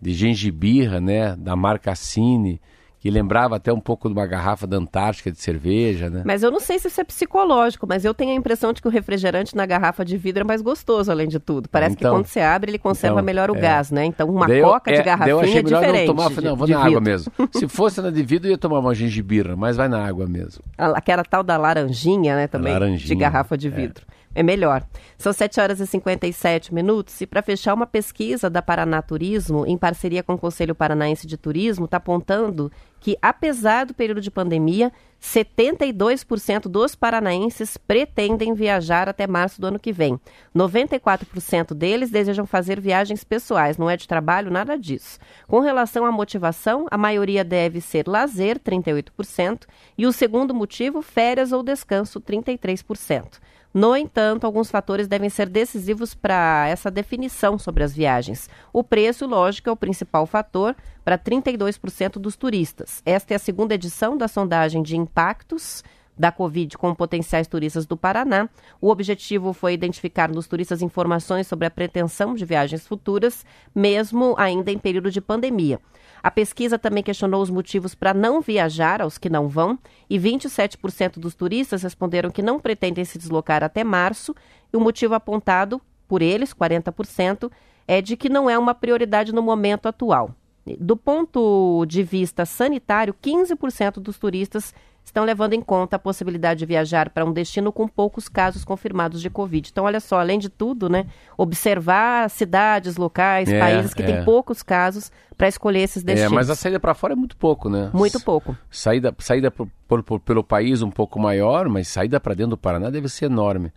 [0.00, 1.34] de gengibirra, né?
[1.34, 2.60] Da marca Cine,
[3.02, 6.22] que lembrava até um pouco de uma garrafa da Antártica de cerveja, né?
[6.24, 8.86] Mas eu não sei se isso é psicológico, mas eu tenho a impressão de que
[8.86, 11.68] o refrigerante na garrafa de vidro é mais gostoso, além de tudo.
[11.68, 12.14] Parece que Então.
[12.14, 13.60] quando você abre, ele conserva Então, melhor o é.
[13.60, 14.04] gás, né?
[14.04, 16.06] Então, uma Daí eu- coca é, de daí garrafinha eu achei é melhor diferente.
[16.06, 17.02] não tomar, falei, não, vou de na água vidro.
[17.02, 17.32] mesmo.
[17.52, 20.62] Se fosse na de vidro, eu ia tomar uma gengibirra, mas vai na água mesmo.
[20.78, 23.70] Aquela tal da laranjinha, né, também, Laranjinha, de garrafa de é.
[23.70, 24.04] vidro.
[24.08, 24.21] É.
[24.40, 24.86] melhor.
[25.18, 29.76] São 7 horas e 57 minutos e para fechar uma pesquisa da Paraná Turismo, em
[29.76, 32.70] parceria com o Conselho Paranaense de Turismo, está apontando
[33.00, 39.78] que, apesar do período de pandemia, 72% dos paranaenses pretendem viajar até março do ano
[39.78, 40.18] que vem.
[40.54, 45.18] 94% deles desejam fazer viagens pessoais, não é de trabalho, nada disso.
[45.46, 49.66] Com relação à motivação, a maioria deve ser lazer, 38%,
[49.98, 53.40] e o segundo motivo, férias ou descanso, 33%.
[53.74, 58.48] No entanto, alguns fatores devem ser decisivos para essa definição sobre as viagens.
[58.72, 63.00] O preço, lógico, é o principal fator para 32% dos turistas.
[63.06, 65.82] Esta é a segunda edição da sondagem de impactos
[66.16, 68.48] da Covid com potenciais turistas do Paraná.
[68.80, 73.44] O objetivo foi identificar nos turistas informações sobre a pretensão de viagens futuras,
[73.74, 75.80] mesmo ainda em período de pandemia.
[76.22, 81.18] A pesquisa também questionou os motivos para não viajar aos que não vão, e 27%
[81.18, 84.34] dos turistas responderam que não pretendem se deslocar até março,
[84.72, 87.50] e o motivo apontado por eles, 40%,
[87.88, 90.30] é de que não é uma prioridade no momento atual.
[90.78, 94.72] Do ponto de vista sanitário, 15% dos turistas
[95.04, 99.20] estão levando em conta a possibilidade de viajar para um destino com poucos casos confirmados
[99.20, 99.68] de Covid.
[99.70, 104.06] Então, olha só, além de tudo, né, observar cidades, locais, É, países que é.
[104.06, 106.32] têm poucos casos para escolher esses É, destinos.
[106.32, 107.90] mas a saída para fora é muito pouco, né?
[107.92, 108.56] Muito pouco.
[108.70, 112.56] Saída, saída por- por- por- pelo país um pouco maior, mas saída para dentro do
[112.58, 113.72] Paraná deve ser enorme.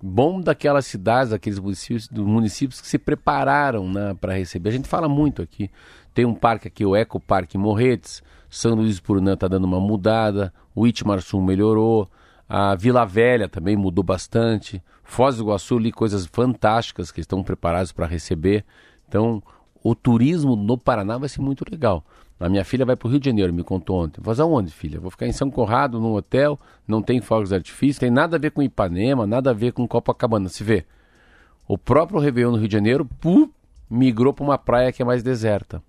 [0.00, 4.68] Bom daquelas cidades, daqueles municípios, dos municípios que se prepararam né, para receber.
[4.68, 5.70] A gente fala muito aqui.
[6.12, 10.52] Tem um parque aqui, o Eco Parque Morretes, São Luís Purunã está dando uma mudada,
[10.76, 12.08] o Itmarsum melhorou,
[12.48, 17.92] a Vila Velha também mudou bastante, Foz do Iguaçu li coisas fantásticas que estão preparados
[17.92, 18.64] para receber.
[19.08, 19.42] Então,
[19.82, 22.04] o turismo no Paraná vai ser muito legal.
[22.38, 24.20] A minha filha vai para o Rio de Janeiro, me contou ontem.
[24.20, 25.00] Vou aonde, filha?
[25.00, 28.38] Vou ficar em São Conrado, num hotel, não tem fogos de artifício, tem nada a
[28.38, 30.48] ver com Ipanema, nada a ver com Copacabana.
[30.48, 30.84] Se vê,
[31.66, 33.50] o próprio Réveillon no Rio de Janeiro pu,
[33.88, 35.82] migrou para uma praia que é mais deserta.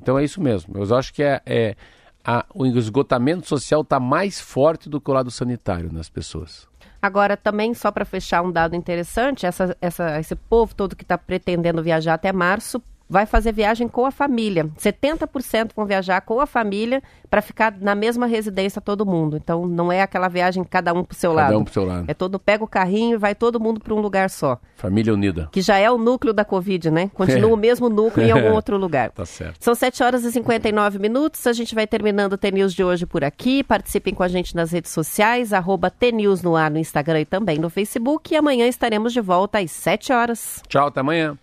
[0.00, 0.74] Então é isso mesmo.
[0.76, 1.76] Eu acho que é, é
[2.24, 6.66] a- o esgotamento social está mais forte do que o lado sanitário nas pessoas.
[7.00, 11.18] Agora, também, só para fechar um dado interessante, essa, essa- esse povo todo que está
[11.18, 12.80] pretendendo viajar até março
[13.12, 14.64] vai fazer viagem com a família.
[14.78, 19.36] 70% vão viajar com a família para ficar na mesma residência todo mundo.
[19.36, 21.58] Então, não é aquela viagem cada um para o seu Cada lado.
[21.58, 22.04] um pro seu lado.
[22.08, 24.58] É todo, pega o carrinho e vai todo mundo para um lugar só.
[24.76, 25.48] Família unida.
[25.52, 27.10] Que já é o núcleo da Covid, né?
[27.14, 27.52] Continua É.
[27.52, 29.10] o mesmo núcleo em algum outro lugar.
[29.10, 29.56] Tá certo.
[29.60, 31.46] São 7 horas e 59 minutos.
[31.46, 33.62] A gente vai terminando o T-News de hoje por aqui.
[33.62, 37.58] Participem com a gente nas redes sociais, arroba T-News no ar no Instagram e também
[37.58, 38.32] no Facebook.
[38.32, 40.62] E amanhã estaremos de volta às 7 horas.
[40.66, 41.36] Tchau, até amanhã.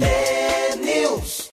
[0.00, 1.42] É News.